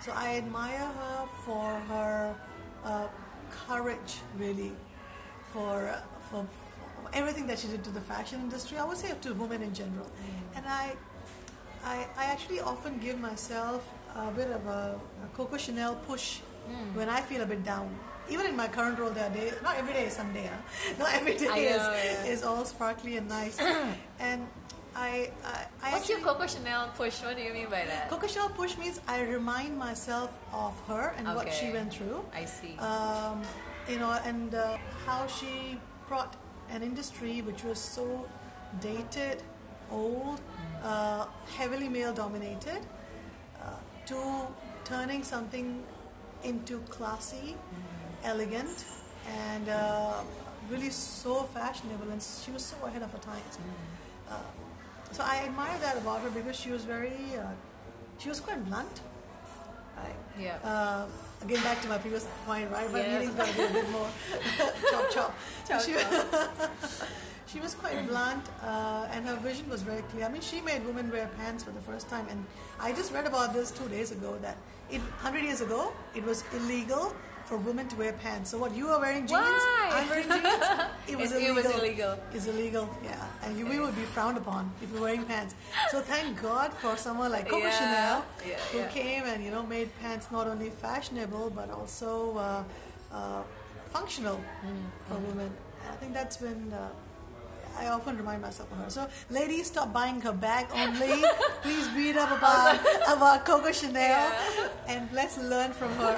So 0.00 0.12
I 0.14 0.36
admire 0.36 0.78
her 1.00 1.28
for 1.44 1.70
her 1.88 2.36
uh, 2.84 3.08
courage, 3.50 4.20
really, 4.36 4.72
for, 5.52 5.94
for, 6.30 6.44
for 6.44 6.65
everything 7.12 7.46
that 7.46 7.58
she 7.58 7.68
did 7.68 7.84
to 7.84 7.90
the 7.90 8.00
fashion 8.00 8.40
industry. 8.40 8.78
I 8.78 8.84
would 8.84 8.96
say 8.96 9.12
to 9.20 9.34
women 9.34 9.62
in 9.62 9.72
general, 9.74 10.06
mm. 10.06 10.56
and 10.56 10.66
I, 10.66 10.94
I, 11.84 12.06
I 12.16 12.24
actually 12.26 12.60
often 12.60 12.98
give 12.98 13.20
myself 13.20 13.88
a 14.14 14.30
bit 14.30 14.50
of 14.50 14.66
a, 14.66 14.98
a 15.24 15.36
Coco 15.36 15.56
Chanel 15.56 15.96
push 16.06 16.40
mm. 16.68 16.94
when 16.94 17.08
I 17.08 17.20
feel 17.20 17.42
a 17.42 17.46
bit 17.46 17.64
down 17.64 17.90
even 18.28 18.46
in 18.46 18.56
my 18.56 18.68
current 18.68 18.98
role, 18.98 19.10
there 19.10 19.30
are 19.30 19.34
days, 19.34 19.54
not 19.62 19.76
every 19.76 19.92
day 19.92 20.06
is 20.06 20.14
Sunday, 20.14 20.46
huh? 20.46 20.94
not 20.98 21.14
every 21.14 21.36
day 21.36 21.46
is, 21.46 21.76
yeah. 21.76 22.24
is 22.24 22.42
all 22.42 22.64
sparkly 22.64 23.16
and 23.16 23.28
nice. 23.28 23.58
and 24.18 24.46
I, 24.94 25.30
I, 25.44 25.66
I 25.82 25.92
What's 25.92 26.10
actually, 26.10 26.14
your 26.22 26.24
Coco 26.24 26.46
Chanel 26.46 26.90
push? 26.96 27.22
What 27.22 27.36
do 27.36 27.42
you 27.42 27.52
mean 27.52 27.66
by 27.66 27.84
that? 27.84 28.08
Coco 28.08 28.26
Chanel 28.26 28.48
push 28.50 28.76
means 28.78 29.00
I 29.06 29.22
remind 29.22 29.78
myself 29.78 30.30
of 30.52 30.78
her 30.88 31.14
and 31.18 31.28
okay. 31.28 31.36
what 31.36 31.52
she 31.52 31.70
went 31.70 31.92
through. 31.92 32.24
I 32.34 32.44
see. 32.46 32.76
Um, 32.78 33.42
you 33.88 33.98
know, 33.98 34.18
and 34.24 34.54
uh, 34.54 34.78
how 35.04 35.26
she 35.26 35.78
brought 36.08 36.34
an 36.70 36.82
industry 36.82 37.42
which 37.42 37.64
was 37.64 37.78
so 37.78 38.26
dated, 38.80 39.42
old, 39.90 40.40
uh, 40.82 41.26
heavily 41.56 41.88
male 41.88 42.12
dominated, 42.12 42.80
uh, 43.62 43.70
to 44.06 44.46
turning 44.84 45.22
something 45.22 45.82
into 46.42 46.78
classy. 46.88 47.56
Elegant 48.24 48.84
and 49.28 49.68
uh, 49.68 50.14
really 50.68 50.90
so 50.90 51.42
fashionable, 51.54 52.10
and 52.10 52.20
she 52.20 52.50
was 52.50 52.64
so 52.64 52.76
ahead 52.86 53.02
of 53.02 53.12
her 53.12 53.18
times. 53.18 53.58
Uh, 54.28 54.34
so 55.12 55.22
I 55.22 55.44
admire 55.44 55.78
that 55.78 55.96
about 55.98 56.22
her 56.22 56.30
because 56.30 56.56
she 56.56 56.70
was 56.70 56.82
very, 56.82 57.36
uh, 57.38 57.46
she 58.18 58.28
was 58.28 58.40
quite 58.40 58.64
blunt. 58.64 59.00
Right? 59.96 60.14
Yeah. 60.38 60.56
Uh, 60.62 61.06
again, 61.42 61.62
back 61.62 61.80
to 61.82 61.88
my 61.88 61.98
previous 61.98 62.26
point, 62.44 62.70
right? 62.70 62.90
My 62.92 63.00
yes. 63.00 63.20
meeting's 63.20 63.36
got 63.36 63.48
to 63.48 63.56
be 63.56 63.64
a 63.64 63.68
bit 63.70 63.90
more 63.90 64.08
chop 64.90 65.10
chop. 65.10 65.38
chop, 65.66 65.80
she, 65.82 65.92
chop. 65.94 66.70
she 67.46 67.60
was 67.60 67.74
quite 67.74 68.06
blunt, 68.06 68.44
uh, 68.62 69.08
and 69.10 69.24
her 69.26 69.36
vision 69.36 69.68
was 69.68 69.82
very 69.82 70.02
clear. 70.02 70.26
I 70.26 70.28
mean, 70.28 70.42
she 70.42 70.60
made 70.60 70.84
women 70.84 71.10
wear 71.10 71.28
pants 71.38 71.64
for 71.64 71.70
the 71.70 71.80
first 71.80 72.08
time, 72.08 72.26
and 72.30 72.44
I 72.78 72.92
just 72.92 73.12
read 73.12 73.26
about 73.26 73.54
this 73.54 73.70
two 73.70 73.88
days 73.88 74.12
ago 74.12 74.36
that 74.42 74.56
it, 74.90 75.00
100 75.00 75.42
years 75.42 75.60
ago 75.60 75.92
it 76.14 76.24
was 76.24 76.44
illegal 76.54 77.14
for 77.46 77.56
women 77.56 77.88
to 77.88 77.96
wear 77.96 78.12
pants. 78.12 78.50
So 78.50 78.58
what 78.58 78.74
you 78.74 78.88
are 78.88 79.00
wearing 79.00 79.26
jeans, 79.26 79.40
Why? 79.40 79.90
I'm 79.92 80.08
wearing 80.08 80.28
jeans. 80.28 80.54
Was 82.32 82.46
illegal. 82.46 82.88
Yeah, 83.02 83.24
and 83.42 83.58
you, 83.58 83.66
we 83.66 83.78
would 83.80 83.96
be 83.96 84.02
frowned 84.14 84.36
upon 84.36 84.70
if 84.82 84.92
you're 84.92 85.00
wearing 85.00 85.24
pants. 85.24 85.54
So 85.90 86.00
thank 86.00 86.40
God 86.42 86.72
for 86.74 86.96
someone 86.96 87.30
like 87.32 87.48
Coco 87.48 87.66
yeah. 87.66 87.78
Chanel 87.78 88.24
yeah, 88.46 88.56
who 88.72 88.78
yeah. 88.78 88.88
came 88.88 89.24
and 89.24 89.44
you 89.44 89.50
know 89.50 89.64
made 89.64 89.88
pants 90.00 90.30
not 90.30 90.46
only 90.46 90.70
fashionable 90.70 91.50
but 91.50 91.70
also 91.70 92.36
uh, 92.36 92.64
uh, 93.12 93.42
functional 93.90 94.36
mm. 94.36 94.86
for 95.08 95.16
women. 95.28 95.50
I 95.92 95.96
think 95.96 96.12
that's 96.12 96.36
been. 96.36 96.72
Uh, 96.72 96.90
I 97.78 97.88
often 97.88 98.16
remind 98.16 98.42
myself 98.42 98.70
of 98.72 98.78
her. 98.78 98.90
So, 98.90 99.08
ladies, 99.30 99.66
stop 99.66 99.92
buying 99.92 100.20
her 100.22 100.32
bag 100.32 100.66
only. 100.74 101.22
Please 101.62 101.88
read 101.94 102.16
up 102.16 102.32
about 102.32 102.80
about 103.08 103.44
Coco 103.44 103.72
Chanel, 103.72 104.00
yeah. 104.00 104.68
and 104.88 105.08
let's 105.12 105.38
learn 105.38 105.72
from 105.72 105.92
her. 105.96 106.16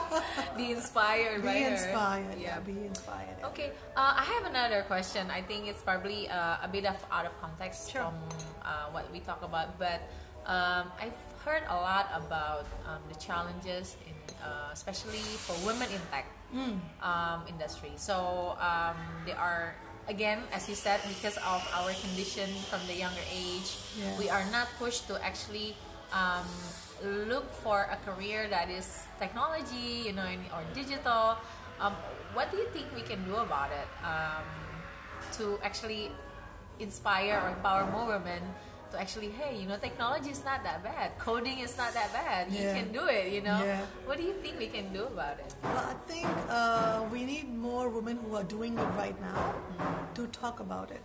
be 0.56 0.72
inspired 0.72 1.42
be 1.42 1.48
by 1.48 1.54
inspired. 1.54 2.38
Yeah. 2.38 2.58
yeah, 2.58 2.60
be 2.60 2.86
inspired. 2.86 3.36
Okay, 3.44 3.72
uh, 3.96 4.14
I 4.16 4.24
have 4.24 4.46
another 4.46 4.82
question. 4.82 5.30
I 5.30 5.42
think 5.42 5.66
it's 5.66 5.82
probably 5.82 6.28
uh, 6.28 6.62
a 6.62 6.68
bit 6.70 6.86
of 6.86 6.96
out 7.10 7.26
of 7.26 7.34
context 7.40 7.90
sure. 7.90 8.02
from 8.02 8.14
uh, 8.64 8.90
what 8.92 9.10
we 9.12 9.20
talk 9.20 9.42
about, 9.42 9.78
but 9.78 10.00
um, 10.46 10.90
I've 11.00 11.18
heard 11.44 11.62
a 11.68 11.74
lot 11.74 12.10
about 12.14 12.66
um, 12.86 13.02
the 13.08 13.18
challenges 13.18 13.96
in, 14.06 14.14
uh, 14.42 14.70
especially 14.72 15.22
for 15.42 15.54
women 15.66 15.90
in 15.90 16.00
tech 16.10 16.26
mm. 16.54 16.78
um, 17.02 17.42
industry. 17.48 17.92
So 17.96 18.56
um, 18.60 18.96
there 19.26 19.38
are 19.38 19.74
again, 20.08 20.42
as 20.52 20.68
you 20.68 20.74
said, 20.74 21.00
because 21.08 21.36
of 21.38 21.62
our 21.74 21.92
condition 22.02 22.48
from 22.70 22.80
the 22.86 22.94
younger 22.94 23.22
age, 23.30 23.78
yeah. 23.98 24.18
we 24.18 24.28
are 24.28 24.44
not 24.50 24.68
pushed 24.78 25.06
to 25.08 25.22
actually 25.24 25.76
um, 26.12 26.46
look 27.28 27.52
for 27.52 27.88
a 27.90 27.98
career 28.04 28.48
that 28.48 28.70
is 28.70 29.06
technology, 29.18 30.06
you 30.06 30.12
know, 30.12 30.26
or 30.54 30.62
digital. 30.74 31.36
Um, 31.80 31.94
what 32.34 32.50
do 32.50 32.56
you 32.58 32.68
think 32.72 32.86
we 32.94 33.02
can 33.02 33.24
do 33.24 33.36
about 33.36 33.70
it 33.70 33.88
um, 34.04 34.46
to 35.38 35.58
actually 35.62 36.10
inspire 36.78 37.40
or 37.44 37.50
empower 37.50 37.90
more 37.90 38.06
women 38.06 38.42
to 38.92 39.00
actually, 39.00 39.30
hey, 39.30 39.58
you 39.58 39.66
know, 39.66 39.76
technology 39.76 40.30
is 40.30 40.44
not 40.44 40.62
that 40.64 40.82
bad. 40.84 41.18
Coding 41.18 41.58
is 41.58 41.76
not 41.76 41.92
that 41.94 42.12
bad. 42.12 42.48
Yeah. 42.50 42.60
You 42.60 42.82
can 42.82 42.92
do 42.92 43.06
it, 43.06 43.32
you 43.32 43.40
know. 43.40 43.58
Yeah. 43.64 43.80
What 44.06 44.18
do 44.18 44.24
you 44.24 44.34
think 44.34 44.58
we 44.58 44.68
can 44.68 44.92
do 44.92 45.04
about 45.04 45.40
it? 45.40 45.54
Well, 45.62 45.76
I 45.76 45.94
think 46.10 46.28
uh, 46.48 47.04
we 47.10 47.24
need 47.24 47.52
more 47.52 47.88
women 47.88 48.18
who 48.18 48.36
are 48.36 48.44
doing 48.44 48.78
it 48.78 48.90
right 48.96 49.18
now 49.20 49.54
mm-hmm. 49.54 50.14
to 50.14 50.26
talk 50.28 50.60
about 50.60 50.90
it. 50.90 51.02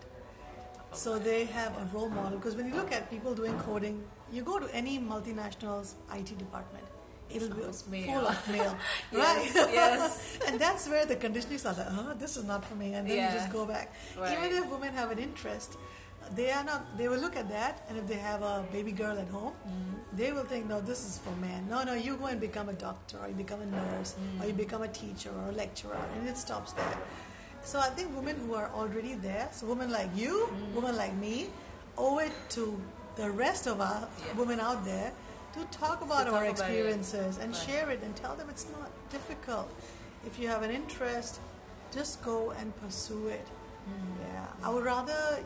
So 0.91 1.17
they 1.19 1.45
have 1.45 1.73
a 1.77 1.85
role 1.93 2.09
model. 2.09 2.37
Because 2.37 2.55
when 2.55 2.67
you 2.67 2.75
look 2.75 2.91
at 2.91 3.09
people 3.09 3.33
doing 3.33 3.57
coding, 3.59 4.03
you 4.31 4.43
go 4.43 4.59
to 4.59 4.73
any 4.75 4.99
multinational's 4.99 5.95
IT 6.13 6.37
department 6.37 6.85
it'll 7.29 7.49
be 7.49 8.03
full 8.03 8.25
of 8.25 8.49
male, 8.49 8.77
right? 9.11 9.51
yes, 9.53 9.53
yes. 9.73 10.39
and 10.47 10.57
that's 10.57 10.87
where 10.87 11.05
the 11.05 11.15
conditioning 11.15 11.57
starts. 11.57 11.77
Like, 11.77 11.87
oh, 11.91 12.13
this 12.17 12.37
is 12.37 12.45
not 12.45 12.63
for 12.63 12.75
me, 12.75 12.93
and 12.93 13.05
then 13.05 13.17
yeah. 13.17 13.33
you 13.33 13.39
just 13.39 13.51
go 13.51 13.65
back. 13.65 13.93
Right. 14.17 14.31
Even 14.37 14.63
if 14.63 14.69
women 14.69 14.93
have 14.93 15.11
an 15.11 15.19
interest, 15.19 15.77
they 16.35 16.51
are 16.51 16.63
not 16.63 16.97
they 16.97 17.07
will 17.07 17.19
look 17.19 17.35
at 17.35 17.49
that 17.49 17.85
and 17.89 17.97
if 17.97 18.07
they 18.07 18.15
have 18.15 18.41
a 18.41 18.65
baby 18.71 18.91
girl 18.91 19.17
at 19.17 19.27
home 19.27 19.53
mm-hmm. 19.53 20.17
they 20.17 20.31
will 20.31 20.43
think 20.43 20.67
no 20.67 20.79
this 20.81 21.05
is 21.05 21.19
for 21.19 21.35
men 21.41 21.67
no 21.69 21.83
no 21.83 21.93
you 21.93 22.15
go 22.17 22.25
and 22.25 22.39
become 22.39 22.69
a 22.69 22.73
doctor 22.73 23.17
or 23.19 23.27
you 23.27 23.33
become 23.33 23.61
a 23.61 23.65
nurse 23.65 24.13
mm-hmm. 24.13 24.41
or 24.41 24.47
you 24.47 24.53
become 24.53 24.81
a 24.81 24.87
teacher 24.87 25.31
or 25.39 25.49
a 25.49 25.51
lecturer 25.51 25.99
and 26.15 26.27
it 26.27 26.37
stops 26.37 26.73
there 26.73 26.97
so 27.63 27.79
i 27.79 27.89
think 27.89 28.15
women 28.15 28.35
who 28.45 28.53
are 28.55 28.69
already 28.73 29.13
there 29.15 29.49
so 29.51 29.65
women 29.67 29.91
like 29.91 30.09
you 30.15 30.47
mm-hmm. 30.47 30.75
women 30.75 30.95
like 30.95 31.15
me 31.15 31.47
owe 31.97 32.19
it 32.19 32.31
to 32.49 32.81
the 33.15 33.29
rest 33.29 33.67
of 33.67 33.81
our 33.81 34.07
yeah. 34.07 34.37
women 34.37 34.59
out 34.59 34.83
there 34.85 35.11
to 35.53 35.63
talk 35.77 36.01
about 36.01 36.25
to 36.25 36.33
our 36.33 36.43
talk 36.43 36.51
experiences 36.51 37.37
about 37.37 37.45
and 37.45 37.53
right. 37.53 37.65
share 37.65 37.89
it 37.89 38.01
and 38.03 38.15
tell 38.15 38.35
them 38.35 38.47
it's 38.49 38.67
not 38.79 38.91
difficult 39.09 39.69
if 40.25 40.37
you 40.39 40.47
have 40.47 40.61
an 40.61 40.71
interest 40.71 41.39
just 41.91 42.23
go 42.23 42.51
and 42.51 42.75
pursue 42.81 43.27
it 43.27 43.47
mm. 43.89 43.93
yeah 44.21 44.45
i 44.63 44.69
would 44.69 44.83
rather 44.83 45.39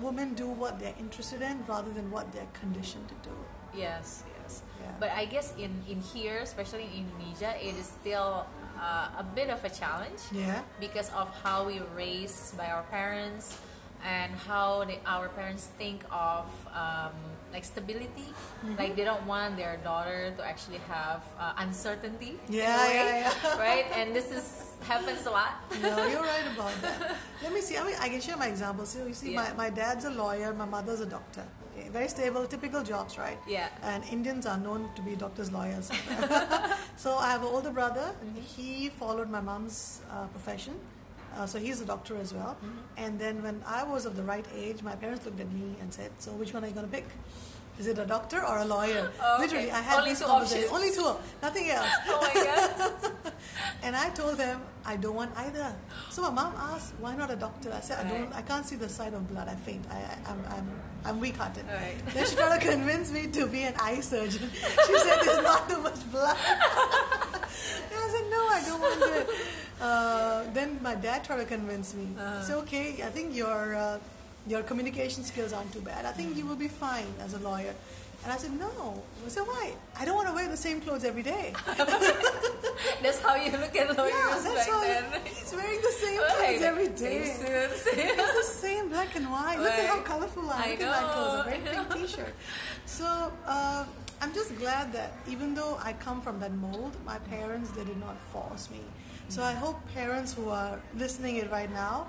women 0.00 0.34
do 0.34 0.48
what 0.48 0.78
they're 0.78 0.94
interested 0.98 1.42
in 1.42 1.64
rather 1.66 1.90
than 1.92 2.10
what 2.10 2.32
they're 2.32 2.52
conditioned 2.52 3.08
to 3.08 3.14
do. 3.28 3.36
Yes, 3.74 4.24
yes. 4.40 4.62
Yeah. 4.80 4.90
But 5.00 5.10
I 5.10 5.24
guess 5.24 5.54
in, 5.56 5.82
in 5.88 6.00
here, 6.00 6.38
especially 6.38 6.84
in 6.84 7.06
Indonesia, 7.06 7.54
it 7.60 7.74
is 7.76 7.86
still 7.86 8.46
uh, 8.78 9.08
a 9.18 9.24
bit 9.34 9.50
of 9.50 9.64
a 9.64 9.70
challenge. 9.70 10.20
Yeah. 10.32 10.62
Because 10.80 11.10
of 11.10 11.28
how 11.42 11.66
we 11.66 11.80
were 11.80 11.94
raised 11.96 12.56
by 12.56 12.66
our 12.66 12.82
parents 12.84 13.58
and 14.04 14.32
how 14.34 14.84
they, 14.84 15.00
our 15.06 15.28
parents 15.28 15.70
think 15.78 16.04
of 16.10 16.46
um, 16.74 17.14
like 17.54 17.64
stability. 17.64 18.28
Mm-hmm. 18.28 18.76
Like 18.76 18.96
they 18.96 19.04
don't 19.04 19.24
want 19.26 19.56
their 19.56 19.78
daughter 19.78 20.34
to 20.36 20.42
actually 20.44 20.80
have 20.88 21.22
uh, 21.38 21.54
uncertainty. 21.58 22.32
Yeah, 22.50 22.92
yeah, 22.92 23.32
yeah. 23.42 23.58
right? 23.66 23.86
And 23.96 24.14
this 24.14 24.30
is 24.32 24.74
happens 24.82 25.24
a 25.24 25.30
lot. 25.30 25.52
no, 25.82 26.06
you're 26.08 26.28
right 26.34 26.48
about 26.52 26.74
that. 26.82 27.16
Let 27.42 27.52
me 27.54 27.60
see. 27.60 27.78
I 27.78 27.84
mean, 27.84 27.96
I 28.00 28.08
can 28.08 28.20
share 28.20 28.36
my 28.36 28.48
examples. 28.48 28.90
So 28.90 29.06
you 29.06 29.14
see, 29.14 29.32
yeah. 29.32 29.42
my, 29.42 29.48
my 29.64 29.70
dad's 29.70 30.04
a 30.04 30.10
lawyer, 30.10 30.52
my 30.52 30.66
mother's 30.66 31.00
a 31.00 31.06
doctor. 31.06 31.44
Okay, 31.70 31.88
very 31.88 32.08
stable, 32.08 32.44
typical 32.46 32.82
jobs, 32.82 33.18
right? 33.18 33.38
Yeah. 33.48 33.68
And 33.82 34.04
Indians 34.10 34.46
are 34.46 34.58
known 34.58 34.90
to 34.96 35.02
be 35.02 35.16
doctors, 35.16 35.50
lawyers. 35.50 35.90
so 36.96 37.16
I 37.16 37.30
have 37.30 37.42
an 37.42 37.48
older 37.48 37.70
brother. 37.70 38.08
Mm-hmm. 38.12 38.40
He 38.40 38.88
followed 38.90 39.30
my 39.30 39.40
mom's 39.40 40.00
uh, 40.10 40.26
profession. 40.26 40.74
Uh, 41.36 41.46
so 41.46 41.58
he's 41.58 41.80
a 41.80 41.84
doctor 41.84 42.16
as 42.16 42.32
well. 42.32 42.56
Mm-hmm. 42.56 42.78
And 42.96 43.18
then 43.18 43.42
when 43.42 43.62
I 43.66 43.82
was 43.84 44.06
of 44.06 44.16
the 44.16 44.22
right 44.22 44.46
age, 44.54 44.82
my 44.82 44.96
parents 44.96 45.24
looked 45.24 45.40
at 45.40 45.50
me 45.52 45.76
and 45.80 45.92
said, 45.92 46.10
"So 46.18 46.32
which 46.32 46.54
one 46.54 46.64
are 46.64 46.68
you 46.68 46.74
going 46.74 46.86
to 46.86 46.92
pick?" 46.92 47.06
is 47.78 47.86
it 47.88 47.98
a 47.98 48.06
doctor 48.06 48.44
or 48.44 48.58
a 48.58 48.64
lawyer? 48.64 49.10
Oh, 49.22 49.36
Literally. 49.40 49.70
I 49.70 49.80
had 49.80 49.98
Only 50.00 50.14
two 50.14 50.24
options. 50.24 50.70
Only 50.70 50.90
two, 50.90 51.10
nothing 51.42 51.70
else. 51.70 51.88
Oh 52.08 52.20
my 52.20 52.34
god. 52.44 53.32
and 53.82 53.96
I 53.96 54.10
told 54.10 54.36
them 54.36 54.60
I 54.84 54.96
don't 54.96 55.14
want 55.14 55.32
either. 55.36 55.74
So 56.10 56.22
my 56.22 56.30
mom 56.30 56.54
asked, 56.56 56.94
"Why 57.00 57.16
not 57.16 57.30
a 57.30 57.36
doctor?" 57.36 57.72
I 57.72 57.80
said, 57.80 58.04
"I 58.04 58.08
don't. 58.08 58.32
I 58.34 58.42
can't 58.42 58.66
see 58.66 58.76
the 58.76 58.88
sight 58.88 59.14
of 59.14 59.26
blood. 59.28 59.48
I 59.48 59.56
faint. 59.56 59.84
I, 59.90 59.96
I, 59.96 60.30
I'm, 60.30 60.40
I'm, 60.50 60.68
I'm 61.04 61.20
weak-hearted." 61.20 61.64
Right. 61.66 61.96
Then 62.12 62.26
she 62.26 62.36
tried 62.36 62.60
to 62.60 62.66
convince 62.68 63.10
me 63.10 63.26
to 63.28 63.46
be 63.46 63.62
an 63.62 63.74
eye 63.80 64.00
surgeon. 64.00 64.50
She 64.52 64.94
said, 64.98 65.18
"There's 65.24 65.42
not 65.42 65.68
too 65.68 65.80
much 65.80 66.00
blood." 66.12 66.36
and 66.36 67.98
I 68.04 68.08
said, 68.12 68.26
"No, 68.30 68.40
I 68.56 68.62
don't 68.66 68.80
want 68.80 69.02
it." 69.02 69.26
Uh, 69.80 70.44
then 70.52 70.78
my 70.82 70.94
dad 70.94 71.24
tried 71.24 71.38
to 71.38 71.44
convince 71.44 71.94
me. 71.94 72.08
Uh-huh. 72.18 72.42
So 72.42 72.58
okay, 72.60 73.02
I 73.02 73.10
think 73.10 73.34
your 73.34 73.74
uh, 73.74 73.98
your 74.46 74.62
communication 74.62 75.24
skills 75.24 75.52
aren't 75.52 75.72
too 75.72 75.80
bad. 75.80 76.04
I 76.06 76.12
think 76.12 76.36
you 76.36 76.46
will 76.46 76.56
be 76.56 76.68
fine 76.68 77.06
as 77.20 77.34
a 77.34 77.38
lawyer. 77.38 77.74
And 78.22 78.32
I 78.32 78.38
said, 78.38 78.52
no. 78.58 79.02
I 79.26 79.28
said, 79.28 79.42
why? 79.42 79.72
I 80.00 80.06
don't 80.06 80.16
want 80.16 80.28
to 80.28 80.34
wear 80.34 80.48
the 80.48 80.56
same 80.56 80.80
clothes 80.80 81.04
every 81.04 81.22
day. 81.22 81.52
That's 83.02 83.20
how 83.20 83.34
you 83.36 83.52
look 83.52 83.76
at 83.76 83.96
lawyers 83.98 84.14
Yeah, 84.14 84.40
that's 84.40 84.44
back 84.54 84.68
how 84.70 84.80
then. 84.80 85.20
he's 85.26 85.52
wearing 85.52 85.80
the 85.82 85.92
same 85.92 86.20
Right. 86.20 86.30
clothes 86.38 86.62
every 86.62 86.88
day. 86.88 87.24
Same. 87.24 87.66
It's 87.98 88.34
the 88.48 88.52
same 88.66 88.88
black 88.88 89.14
and 89.14 89.30
white. 89.30 89.58
Look 89.58 89.72
at 89.72 89.86
how 89.88 90.00
colorful 90.00 90.48
I 90.50 90.64
am. 90.64 90.70
Look 90.70 90.80
at 90.80 91.02
my 91.02 91.12
clothes. 91.12 91.40
A 91.40 91.44
very 91.44 91.60
pink 91.76 91.94
T-shirt. 92.08 92.34
So 92.86 93.30
uh, 93.46 93.84
I'm 94.22 94.32
just 94.32 94.56
glad 94.58 94.92
that 94.94 95.12
even 95.28 95.54
though 95.54 95.76
I 95.82 95.92
come 95.92 96.22
from 96.22 96.40
that 96.40 96.54
mold, 96.54 96.96
my 97.04 97.18
parents 97.18 97.72
they 97.72 97.84
did 97.84 97.98
not 98.00 98.16
force 98.32 98.70
me. 98.70 98.80
So 99.28 99.42
I 99.42 99.52
hope 99.52 99.76
parents 99.94 100.32
who 100.34 100.48
are 100.50 100.80
listening 100.96 101.36
it 101.36 101.50
right 101.50 101.70
now, 101.70 102.06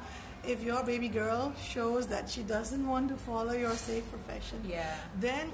if 0.48 0.62
your 0.62 0.84
baby 0.84 1.08
girl 1.08 1.54
shows 1.62 2.08
that 2.08 2.30
she 2.30 2.44
doesn't 2.44 2.88
want 2.88 3.10
to 3.10 3.16
follow 3.16 3.54
your 3.54 3.76
safe 3.76 4.10
profession, 4.12 4.62
Yeah. 4.64 4.96
then 5.20 5.52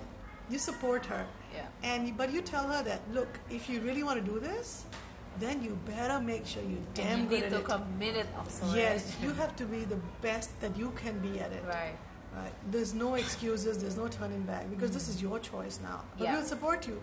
you 0.50 0.60
support 0.60 1.06
her. 1.06 1.26
Yeah. 1.54 1.65
And 1.84 2.17
but 2.17 2.32
you 2.34 2.41
tell 2.41 2.67
her 2.67 2.84
that 2.84 3.02
look, 3.13 3.39
if 3.50 3.69
you 3.69 3.80
really 3.82 4.04
want 4.04 4.24
to 4.26 4.32
do 4.34 4.39
this, 4.39 4.86
then 5.39 5.63
you 5.63 5.80
better 5.86 6.19
make 6.19 6.45
sure 6.45 6.62
you 6.63 6.84
damn 6.93 7.21
you 7.21 7.26
good 7.28 7.39
need 7.39 7.43
at 7.45 7.52
to 7.52 7.60
it. 7.60 7.65
commit 7.65 8.15
it 8.17 8.28
also. 8.38 8.76
Yes, 8.76 9.06
right? 9.06 9.24
you 9.24 9.34
have 9.34 9.56
to 9.56 9.65
be 9.65 9.86
the 9.86 10.00
best 10.21 10.60
that 10.62 10.76
you 10.78 10.91
can 10.91 11.19
be 11.19 11.39
at 11.39 11.52
it. 11.52 11.63
Right. 11.67 11.97
Right. 12.34 12.54
There's 12.71 12.93
no 12.93 13.15
excuses. 13.15 13.78
There's 13.80 13.97
no 13.97 14.08
turning 14.08 14.43
back 14.43 14.69
because 14.69 14.91
this 14.91 15.04
mm-hmm. 15.04 15.15
is 15.15 15.21
your 15.21 15.39
choice 15.39 15.80
now. 15.84 16.02
But 16.17 16.26
Yeah. 16.26 16.36
we'll 16.36 16.45
support 16.45 16.88
you. 16.88 17.02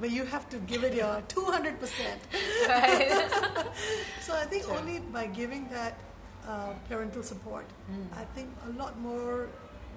But 0.00 0.10
you 0.10 0.24
have 0.24 0.48
to 0.50 0.58
give 0.58 0.84
it 0.84 0.94
your 0.94 1.22
200 1.28 1.80
percent. 1.80 2.20
Right. 2.68 3.08
So 4.26 4.34
I 4.34 4.44
think 4.44 4.64
Sure. 4.64 4.76
only 4.78 4.98
by 5.00 5.26
giving 5.26 5.68
that 5.70 5.94
uh, 6.48 6.72
parental 6.88 7.22
support, 7.22 7.66
Mm. 7.90 8.06
I 8.18 8.24
think 8.34 8.48
a 8.66 8.70
lot 8.78 8.98
more 8.98 9.48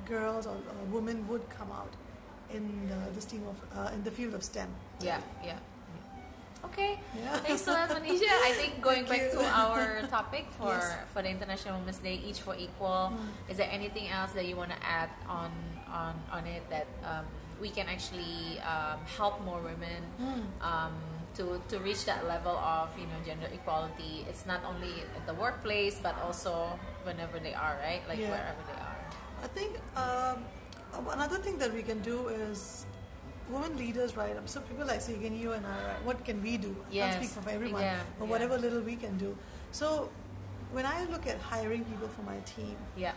girls 0.06 0.46
or, 0.46 0.56
or 0.58 0.84
women 0.92 1.28
would 1.28 1.50
come 1.50 1.72
out 1.72 1.94
in 2.54 2.64
the, 2.90 3.00
the 3.16 3.22
stream 3.22 3.44
of 3.50 3.58
uh, 3.78 3.90
in 3.96 4.04
the 4.04 4.12
field 4.12 4.34
of 4.34 4.44
STEM. 4.44 4.70
Yeah, 5.02 5.22
yeah. 5.44 5.58
Okay. 6.66 7.00
Yeah. 7.18 7.38
Thanks 7.40 7.66
a 7.68 7.72
lot, 7.72 7.90
Manisha. 7.90 8.28
I 8.50 8.52
think 8.54 8.82
going 8.82 9.06
Thank 9.06 9.32
back 9.32 9.34
you. 9.34 9.40
to 9.40 9.46
our 9.48 10.02
topic 10.12 10.46
for 10.58 10.74
Yes. 10.76 10.94
for 11.14 11.22
the 11.24 11.30
International 11.30 11.80
Women's 11.80 11.98
Day, 12.04 12.20
each 12.26 12.42
for 12.46 12.54
equal. 12.56 13.14
Mm. 13.16 13.50
Is 13.52 13.58
there 13.58 13.70
anything 13.72 14.10
else 14.10 14.32
that 14.38 14.46
you 14.46 14.56
want 14.56 14.70
to 14.72 14.80
add 14.86 15.10
on 15.28 15.52
on 15.90 16.14
on 16.32 16.46
it 16.46 16.62
that 16.70 16.88
um, 17.06 17.26
we 17.62 17.70
can 17.70 17.88
actually 17.88 18.60
um, 18.62 19.00
help 19.18 19.44
more 19.44 19.60
women 19.62 20.02
Mm. 20.20 20.44
um, 20.62 20.94
to 21.36 21.62
to 21.70 21.80
reach 21.80 22.06
that 22.06 22.26
level 22.28 22.56
of 22.58 22.90
you 22.98 23.06
know 23.08 23.20
gender 23.26 23.48
equality? 23.54 24.26
It's 24.30 24.46
not 24.46 24.62
only 24.66 24.94
at 25.18 25.24
the 25.28 25.34
workplace, 25.36 26.00
but 26.02 26.16
also 26.26 26.80
whenever 27.04 27.40
they 27.40 27.54
are 27.54 27.76
right, 27.84 28.02
like 28.08 28.20
Yeah. 28.20 28.32
wherever 28.34 28.62
they 28.70 28.80
are. 28.82 29.00
I 29.44 29.48
think 29.48 29.72
um, 29.96 30.38
another 31.16 31.38
thing 31.40 31.58
that 31.60 31.72
we 31.74 31.84
can 31.84 32.00
do 32.02 32.28
is 32.28 32.86
women 33.50 33.78
leaders, 33.78 34.16
right? 34.18 34.36
So 34.46 34.60
people 34.62 34.86
like 34.86 35.02
Sagan, 35.02 35.34
you 35.40 35.54
and 35.54 35.66
I, 35.66 35.78
right? 35.96 36.02
What 36.06 36.24
can 36.26 36.42
we 36.44 36.58
do? 36.58 36.76
I 36.90 36.94
Yes. 36.94 37.16
can't 37.16 37.24
speak 37.24 37.32
for 37.44 37.50
everyone, 37.50 37.82
Yeah, 37.82 38.00
but 38.20 38.26
yeah. 38.26 38.32
whatever 38.32 38.58
little 38.58 38.82
we 38.82 38.96
can 38.96 39.18
do. 39.18 39.36
So 39.72 40.10
when 40.72 40.86
I 40.86 41.06
look 41.10 41.26
at 41.26 41.40
hiring 41.40 41.84
people 41.86 42.10
for 42.10 42.22
my 42.24 42.40
team, 42.46 42.76
Yeah. 42.96 43.14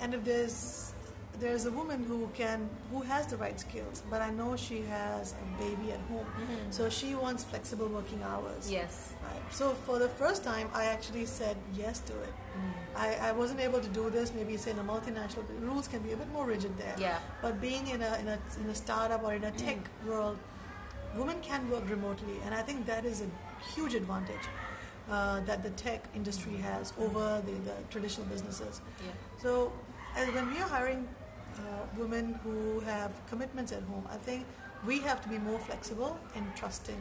and 0.00 0.14
if 0.14 0.24
there's 0.24 0.94
there's 1.40 1.66
a 1.66 1.70
woman 1.70 2.04
who 2.04 2.28
can 2.34 2.68
who 2.90 3.02
has 3.02 3.26
the 3.26 3.36
right 3.36 3.58
skills, 3.58 4.02
but 4.10 4.20
I 4.22 4.30
know 4.30 4.56
she 4.56 4.82
has 4.82 5.34
a 5.44 5.46
baby 5.62 5.92
at 5.92 6.00
home, 6.10 6.26
Mhm. 6.40 6.72
so 6.72 6.88
she 6.88 7.14
wants 7.14 7.42
flexible 7.44 7.88
working 7.88 8.22
hours. 8.22 8.70
Yes. 8.70 9.12
Right. 9.22 9.42
So 9.52 9.74
for 9.86 9.98
the 9.98 10.08
first 10.08 10.44
time, 10.44 10.68
I 10.74 10.84
actually 10.86 11.26
said 11.26 11.56
yes 11.82 11.98
to 12.08 12.12
it. 12.28 12.32
Mm. 12.56 12.72
I, 13.06 13.08
I 13.28 13.32
wasn't 13.32 13.60
able 13.60 13.80
to 13.80 13.88
do 13.88 14.10
this. 14.10 14.32
Maybe 14.32 14.56
say 14.56 14.70
in 14.70 14.78
a 14.78 14.84
multinational, 14.84 15.44
rules 15.60 15.88
can 15.88 16.02
be 16.02 16.12
a 16.12 16.16
bit 16.16 16.30
more 16.32 16.46
rigid 16.46 16.76
there. 16.78 16.96
Yeah. 16.98 17.18
But 17.42 17.60
being 17.60 17.88
in 17.88 18.00
a 18.02 18.12
in 18.22 18.28
a 18.28 18.38
in 18.62 18.66
a 18.70 18.74
startup 18.74 19.22
or 19.24 19.34
in 19.34 19.44
a 19.44 19.50
tech 19.64 19.78
world, 20.06 20.38
women 21.16 21.40
can 21.40 21.68
work 21.70 21.88
remotely, 21.88 22.36
and 22.44 22.54
I 22.54 22.62
think 22.62 22.86
that 22.86 23.04
is 23.04 23.22
a 23.22 23.28
huge 23.74 23.94
advantage 23.94 24.46
uh, 25.10 25.40
that 25.48 25.62
the 25.62 25.70
tech 25.70 26.00
industry 26.14 26.56
has 26.56 26.92
over 26.98 27.42
the, 27.46 27.52
the 27.68 27.74
traditional 27.90 28.26
businesses. 28.26 28.80
Yeah. 29.04 29.12
So, 29.42 29.72
as 30.16 30.26
when 30.34 30.46
we 30.52 30.58
are 30.58 30.68
hiring 30.68 31.06
women 31.96 32.38
who 32.42 32.80
have 32.80 33.12
commitments 33.28 33.72
at 33.72 33.82
home, 33.84 34.04
I 34.10 34.16
think 34.16 34.46
we 34.86 35.00
have 35.00 35.22
to 35.22 35.28
be 35.28 35.38
more 35.38 35.58
flexible 35.58 36.18
and 36.34 36.44
trusting 36.56 37.00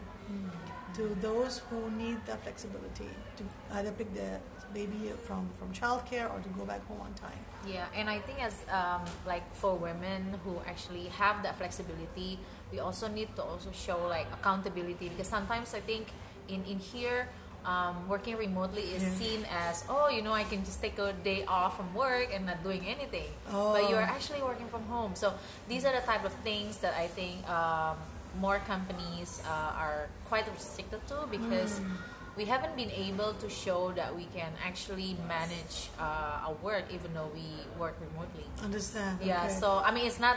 to 0.96 1.18
those 1.22 1.60
who 1.70 1.90
need 1.92 2.18
that 2.26 2.42
flexibility 2.44 3.10
to 3.38 3.44
either 3.74 3.92
pick 3.92 4.14
their 4.14 4.40
baby 4.74 5.12
from 5.26 5.50
from 5.60 5.72
childcare 5.72 6.30
or 6.34 6.40
to 6.40 6.50
go 6.58 6.66
back 6.66 6.86
home 6.88 7.02
on 7.02 7.14
time. 7.14 7.42
Yeah, 7.66 7.86
and 7.96 8.10
I 8.10 8.20
think 8.20 8.42
as 8.42 8.56
um, 8.72 9.02
like 9.26 9.44
for 9.56 9.76
women 9.76 10.40
who 10.44 10.58
actually 10.66 11.08
have 11.10 11.44
that 11.44 11.58
flexibility, 11.58 12.40
we 12.72 12.80
also 12.80 13.08
need 13.08 13.36
to 13.36 13.44
also 13.44 13.72
show 13.72 14.08
like 14.08 14.28
accountability 14.34 15.10
because 15.10 15.28
sometimes 15.28 15.74
I 15.74 15.82
think 15.82 16.08
in 16.48 16.64
in 16.66 16.80
here. 16.80 17.28
Um, 17.66 18.08
working 18.10 18.36
remotely 18.36 18.84
is 18.92 19.04
Yeah. 19.04 19.16
seen 19.16 19.42
as 19.48 19.86
oh 19.88 20.10
you 20.10 20.22
know 20.22 20.34
I 20.34 20.44
can 20.44 20.66
just 20.68 20.82
take 20.82 21.00
a 21.00 21.14
day 21.24 21.46
off 21.48 21.78
from 21.78 21.94
work 21.96 22.28
and 22.36 22.46
not 22.46 22.60
doing 22.62 22.84
anything 22.86 23.32
but 23.48 23.56
Oh. 23.56 23.90
you're 23.90 24.04
actually 24.16 24.44
working 24.44 24.68
from 24.68 24.84
home 24.92 25.16
so 25.16 25.32
these 25.72 25.86
are 25.88 25.94
the 25.96 26.04
type 26.06 26.26
of 26.26 26.34
things 26.44 26.78
that 26.84 26.94
I 27.00 27.08
think 27.08 27.48
um, 27.48 27.96
more 28.40 28.60
companies 28.68 29.42
uh, 29.48 29.80
are 29.80 30.10
quite 30.28 30.44
restricted 30.52 31.08
to 31.08 31.24
because 31.32 31.80
Mm. 31.80 31.96
we 32.36 32.44
haven't 32.46 32.76
been 32.76 32.92
able 32.92 33.32
to 33.44 33.48
show 33.48 33.94
that 33.96 34.10
we 34.20 34.26
can 34.36 34.52
actually 34.70 35.16
manage 35.30 35.88
uh, 36.02 36.44
our 36.50 36.56
work 36.66 36.84
even 36.92 37.14
though 37.14 37.30
we 37.32 37.48
work 37.80 37.96
remotely. 38.02 38.44
Understand? 38.62 39.20
Yeah, 39.24 39.46
okay. 39.46 39.56
so 39.62 39.80
I 39.86 39.90
mean, 39.96 40.06
it's 40.10 40.20
not 40.20 40.36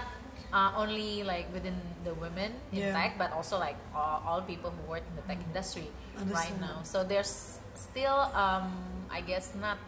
uh, 0.53 0.73
only 0.77 1.23
like 1.23 1.47
within 1.53 1.75
the 2.05 2.15
women 2.15 2.53
in 2.73 2.79
Yeah. 2.79 2.93
tech, 2.93 3.19
but 3.19 3.33
also 3.33 3.59
like 3.59 3.77
all, 3.95 4.23
all 4.27 4.41
people 4.43 4.71
who 4.71 4.83
work 4.91 5.03
in 5.09 5.15
the 5.17 5.23
tech 5.23 5.39
industry 5.47 5.89
right 6.31 6.59
now. 6.61 6.83
So 6.83 7.05
there's 7.05 7.59
still, 7.75 8.31
um, 8.35 8.73
I 9.11 9.21
guess, 9.21 9.53
not, 9.61 9.79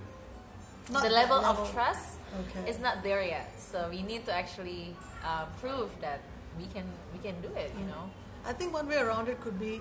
Not 0.91 1.03
the 1.03 1.11
level, 1.11 1.41
level. 1.43 1.65
of 1.65 1.73
trust 1.73 2.17
Okay. 2.41 2.69
is 2.71 2.79
not 2.81 3.03
there 3.03 3.23
yet. 3.23 3.49
So 3.61 3.89
we 3.91 4.03
need 4.03 4.25
to 4.27 4.33
actually 4.33 4.97
uh, 5.25 5.47
prove 5.61 5.91
that 6.01 6.21
we 6.59 6.67
can 6.75 6.85
we 7.13 7.19
can 7.21 7.37
do 7.41 7.49
it. 7.57 7.71
You 7.79 7.85
Mm. 7.85 7.93
know. 7.93 8.05
I 8.47 8.53
think 8.53 8.73
one 8.73 8.87
way 8.89 8.97
around 8.97 9.29
it 9.29 9.41
could 9.41 9.59
be 9.61 9.81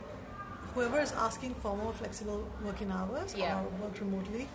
whoever 0.74 1.00
is 1.00 1.12
asking 1.14 1.56
for 1.64 1.76
more 1.76 1.94
flexible 1.94 2.44
working 2.64 2.92
hours 2.92 3.34
Yeah. 3.36 3.56
or 3.60 3.64
work 3.84 4.00
remotely, 4.00 4.48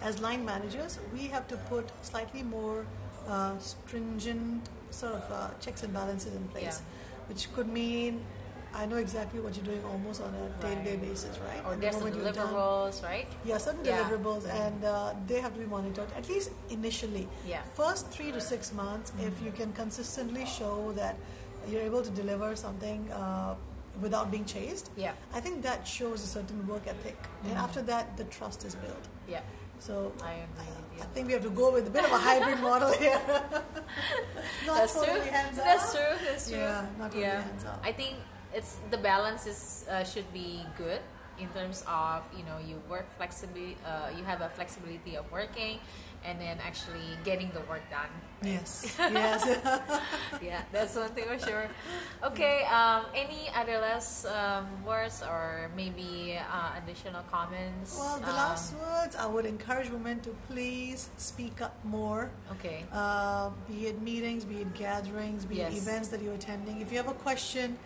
as 0.00 0.20
line 0.20 0.44
managers, 0.44 0.98
we 1.12 1.28
have 1.28 1.46
to 1.48 1.56
put 1.68 1.90
slightly 2.02 2.42
more 2.42 2.86
uh, 3.28 3.58
stringent 3.58 4.68
sort 4.90 5.14
of 5.14 5.30
uh, 5.32 5.48
checks 5.60 5.82
and 5.82 5.92
balances 5.92 6.34
in 6.34 6.44
place, 6.48 6.62
Yeah. 6.82 7.28
which 7.28 7.52
could 7.54 7.68
mean 7.68 8.24
I 8.72 8.86
know 8.86 8.98
exactly 8.98 9.40
what 9.40 9.56
you're 9.56 9.64
doing 9.64 9.82
almost 9.84 10.22
on 10.22 10.32
a 10.32 10.62
day-to-day 10.62 10.90
Right. 10.96 11.00
basis, 11.08 11.36
right? 11.40 11.60
Or 11.66 11.72
And 11.72 11.82
the 11.82 11.90
some 11.90 12.06
you're 12.06 12.32
done- 12.32 12.34
deliverables, 12.54 13.02
right? 13.02 13.26
Yeah, 13.44 13.58
certain 13.58 13.84
Yeah. 13.84 13.98
deliverables, 14.04 14.44
and 14.48 14.84
uh, 14.84 15.12
they 15.26 15.40
have 15.40 15.52
to 15.54 15.58
be 15.58 15.66
monitored 15.66 16.06
at 16.16 16.28
least 16.28 16.52
initially. 16.68 17.28
Yeah. 17.44 17.62
First 17.74 18.06
three 18.12 18.30
to 18.30 18.40
six 18.40 18.72
months, 18.72 19.12
if 19.18 19.42
you 19.42 19.50
can 19.50 19.72
consistently 19.72 20.46
show 20.46 20.92
that 20.92 21.16
you're 21.68 21.82
able 21.82 22.02
to 22.02 22.10
deliver 22.10 22.54
something 22.54 23.10
uh, 23.10 23.56
without 24.00 24.30
being 24.30 24.44
chased, 24.44 24.90
Yeah. 24.96 25.14
I 25.34 25.40
think 25.40 25.62
that 25.62 25.84
shows 25.84 26.22
a 26.22 26.28
certain 26.28 26.64
work 26.68 26.86
ethic. 26.86 27.18
And 27.42 27.54
Mhm. 27.56 27.64
after 27.64 27.82
that, 27.82 28.16
the 28.16 28.24
trust 28.36 28.64
is 28.64 28.76
built. 28.76 29.08
Yeah. 29.26 29.40
So 29.80 30.12
I 30.22 30.44
agree 30.44 30.68
with 30.76 30.98
you. 30.98 31.02
I 31.02 31.06
think 31.06 31.26
we 31.26 31.32
have 31.32 31.42
to 31.42 31.50
go 31.50 31.72
with 31.72 31.86
a 31.86 31.90
bit 31.90 32.04
of 32.04 32.12
a 32.12 32.18
hybrid 32.18 32.60
model 32.68 32.92
here. 32.92 33.20
not 34.66 34.76
That's 34.76 34.92
totally 34.94 35.20
true. 35.20 35.30
hands 35.30 35.56
That's 35.56 35.94
true. 35.94 36.14
That's 36.22 36.50
true. 36.50 36.58
Yeah, 36.58 36.86
not 36.98 37.10
totally 37.10 37.22
yeah. 37.22 37.40
hands 37.40 37.64
off. 37.64 37.80
I 37.82 37.92
think 37.92 38.16
it's 38.52 38.76
the 38.90 38.98
balance 38.98 39.46
is 39.46 39.86
uh, 39.88 40.04
should 40.04 40.30
be 40.34 40.60
good 40.76 41.00
in 41.40 41.48
terms 41.56 41.82
of 41.88 42.22
you 42.36 42.44
know 42.44 42.60
you 42.60 42.76
work 42.90 43.08
flexibly. 43.16 43.78
Uh, 43.80 44.12
you 44.16 44.22
have 44.24 44.42
a 44.42 44.50
flexibility 44.50 45.16
of 45.16 45.24
working, 45.32 45.80
and 46.24 46.40
then 46.40 46.58
actually 46.64 47.16
getting 47.24 47.50
the 47.50 47.60
work 47.60 47.82
done. 47.90 48.10
Yes. 48.42 48.94
yes. 48.98 49.44
yeah, 50.42 50.62
that's 50.72 50.96
one 50.96 51.08
thing 51.10 51.24
for 51.24 51.38
sure. 51.38 51.68
Okay. 52.24 52.64
Um, 52.64 53.04
any 53.14 53.50
other 53.54 53.78
last 53.78 54.26
um, 54.26 54.66
words 54.84 55.22
or 55.22 55.70
maybe 55.76 56.38
uh, 56.38 56.78
additional 56.82 57.22
comments? 57.30 57.96
Well, 57.98 58.18
the 58.18 58.30
um, 58.30 58.36
last 58.36 58.74
words 58.74 59.16
I 59.16 59.26
would 59.26 59.46
encourage 59.46 59.90
women 59.90 60.20
to 60.20 60.30
please 60.48 61.10
speak 61.16 61.60
up 61.60 61.76
more. 61.84 62.30
Okay. 62.52 62.84
Uh, 62.92 63.50
be 63.68 63.86
it 63.86 64.00
meetings, 64.00 64.44
be 64.44 64.62
it 64.62 64.74
gatherings, 64.74 65.44
be 65.44 65.56
yes. 65.56 65.72
it 65.72 65.78
events 65.78 66.08
that 66.08 66.22
you're 66.22 66.34
attending. 66.34 66.80
If 66.80 66.90
you 66.90 66.98
have 66.98 67.08
a 67.08 67.14
question, 67.14 67.78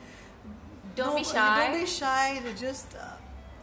don't, 0.95 1.17
be 1.17 1.25
shy. 1.25 1.67
Don't 1.67 1.81
be 1.81 1.87
shy 1.87 2.41
to 2.45 2.53
just. 2.55 2.95
Uh, 2.95 3.11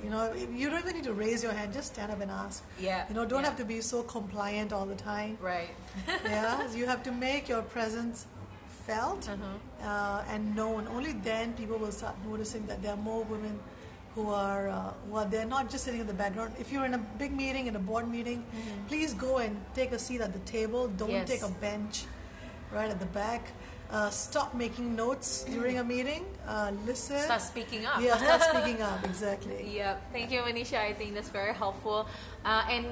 you 0.03 0.09
know, 0.09 0.33
you 0.33 0.69
don't 0.69 0.79
even 0.79 0.95
need 0.95 1.03
to 1.03 1.13
raise 1.13 1.43
your 1.43 1.51
hand. 1.51 1.73
Just 1.73 1.93
stand 1.93 2.11
up 2.11 2.21
and 2.21 2.31
ask. 2.31 2.63
Yeah. 2.79 3.05
You 3.07 3.15
know, 3.15 3.25
don't 3.25 3.41
yeah. 3.41 3.49
have 3.49 3.57
to 3.57 3.65
be 3.65 3.81
so 3.81 4.03
compliant 4.03 4.73
all 4.73 4.85
the 4.85 4.95
time. 4.95 5.37
Right. 5.41 5.69
yeah. 6.25 6.67
You 6.73 6.85
have 6.85 7.03
to 7.03 7.11
make 7.11 7.47
your 7.47 7.61
presence 7.61 8.25
felt 8.87 9.29
uh-huh. 9.29 9.87
uh, 9.87 10.23
and 10.29 10.55
known. 10.55 10.87
Only 10.87 11.13
then 11.13 11.53
people 11.53 11.77
will 11.77 11.91
start 11.91 12.15
noticing 12.25 12.65
that 12.65 12.81
there 12.81 12.93
are 12.93 13.03
more 13.11 13.23
women 13.23 13.59
who 14.15 14.29
are 14.29 14.69
uh, 14.69 14.93
well, 15.07 15.25
they're 15.25 15.45
not 15.45 15.69
just 15.69 15.85
sitting 15.85 16.01
in 16.01 16.07
the 16.07 16.13
background. 16.13 16.53
If 16.59 16.71
you're 16.71 16.85
in 16.85 16.93
a 16.93 17.03
big 17.17 17.31
meeting, 17.31 17.67
in 17.67 17.75
a 17.75 17.79
board 17.79 18.09
meeting, 18.09 18.39
mm-hmm. 18.39 18.87
please 18.87 19.13
go 19.13 19.37
and 19.37 19.55
take 19.73 19.91
a 19.91 19.99
seat 19.99 20.21
at 20.21 20.33
the 20.33 20.39
table. 20.39 20.87
Don't 20.87 21.11
yes. 21.11 21.27
take 21.27 21.43
a 21.43 21.49
bench 21.49 22.05
right 22.73 22.89
at 22.89 22.99
the 22.99 23.05
back 23.07 23.51
uh, 23.91 24.09
stop 24.09 24.53
making 24.53 24.95
notes 24.95 25.43
during 25.43 25.77
a 25.77 25.83
meeting. 25.83 26.25
Uh, 26.47 26.71
listen. 26.85 27.19
Start 27.19 27.41
speaking 27.41 27.85
up. 27.85 28.01
Yeah, 28.01 28.17
start 28.17 28.41
speaking 28.55 28.81
up. 28.81 29.03
Exactly. 29.03 29.75
Yep. 29.75 30.11
Thank 30.11 30.31
you, 30.31 30.41
Manisha. 30.41 30.79
I 30.79 30.93
think 30.93 31.13
that's 31.13 31.29
very 31.29 31.53
helpful. 31.53 32.07
Uh, 32.45 32.63
and 32.69 32.85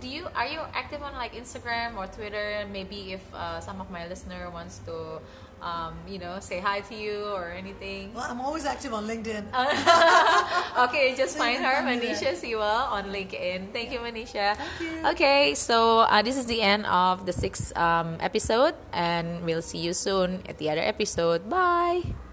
do 0.00 0.08
you 0.08 0.26
are 0.34 0.46
you 0.46 0.60
active 0.72 1.02
on 1.02 1.12
like 1.14 1.34
Instagram 1.34 1.96
or 1.96 2.06
Twitter? 2.06 2.64
Maybe 2.72 3.12
if 3.12 3.34
uh, 3.34 3.60
some 3.60 3.80
of 3.80 3.90
my 3.90 4.06
listener 4.08 4.48
wants 4.50 4.78
to 4.86 5.20
um, 5.62 5.94
you 6.08 6.18
know, 6.18 6.38
say 6.40 6.60
hi 6.60 6.80
to 6.80 6.94
you 6.94 7.24
or 7.32 7.50
anything? 7.50 8.12
Well, 8.14 8.26
I'm 8.28 8.40
always 8.40 8.64
active 8.64 8.92
on 8.94 9.06
LinkedIn. 9.06 9.52
okay, 10.88 11.14
just 11.16 11.34
so 11.34 11.38
find 11.38 11.64
her, 11.64 11.82
Manisha 11.84 12.32
Siwa, 12.32 12.90
on 12.90 13.12
LinkedIn. 13.12 13.72
Thank 13.72 13.92
you, 13.92 13.98
Manisha. 14.00 14.56
Thank 14.56 14.80
you. 14.80 15.08
Okay, 15.10 15.54
so 15.54 16.00
uh, 16.00 16.22
this 16.22 16.36
is 16.36 16.46
the 16.46 16.62
end 16.62 16.86
of 16.86 17.26
the 17.26 17.32
sixth 17.32 17.76
um, 17.76 18.16
episode, 18.20 18.74
and 18.92 19.44
we'll 19.44 19.62
see 19.62 19.78
you 19.78 19.92
soon 19.92 20.42
at 20.48 20.58
the 20.58 20.70
other 20.70 20.82
episode. 20.82 21.48
Bye. 21.48 22.29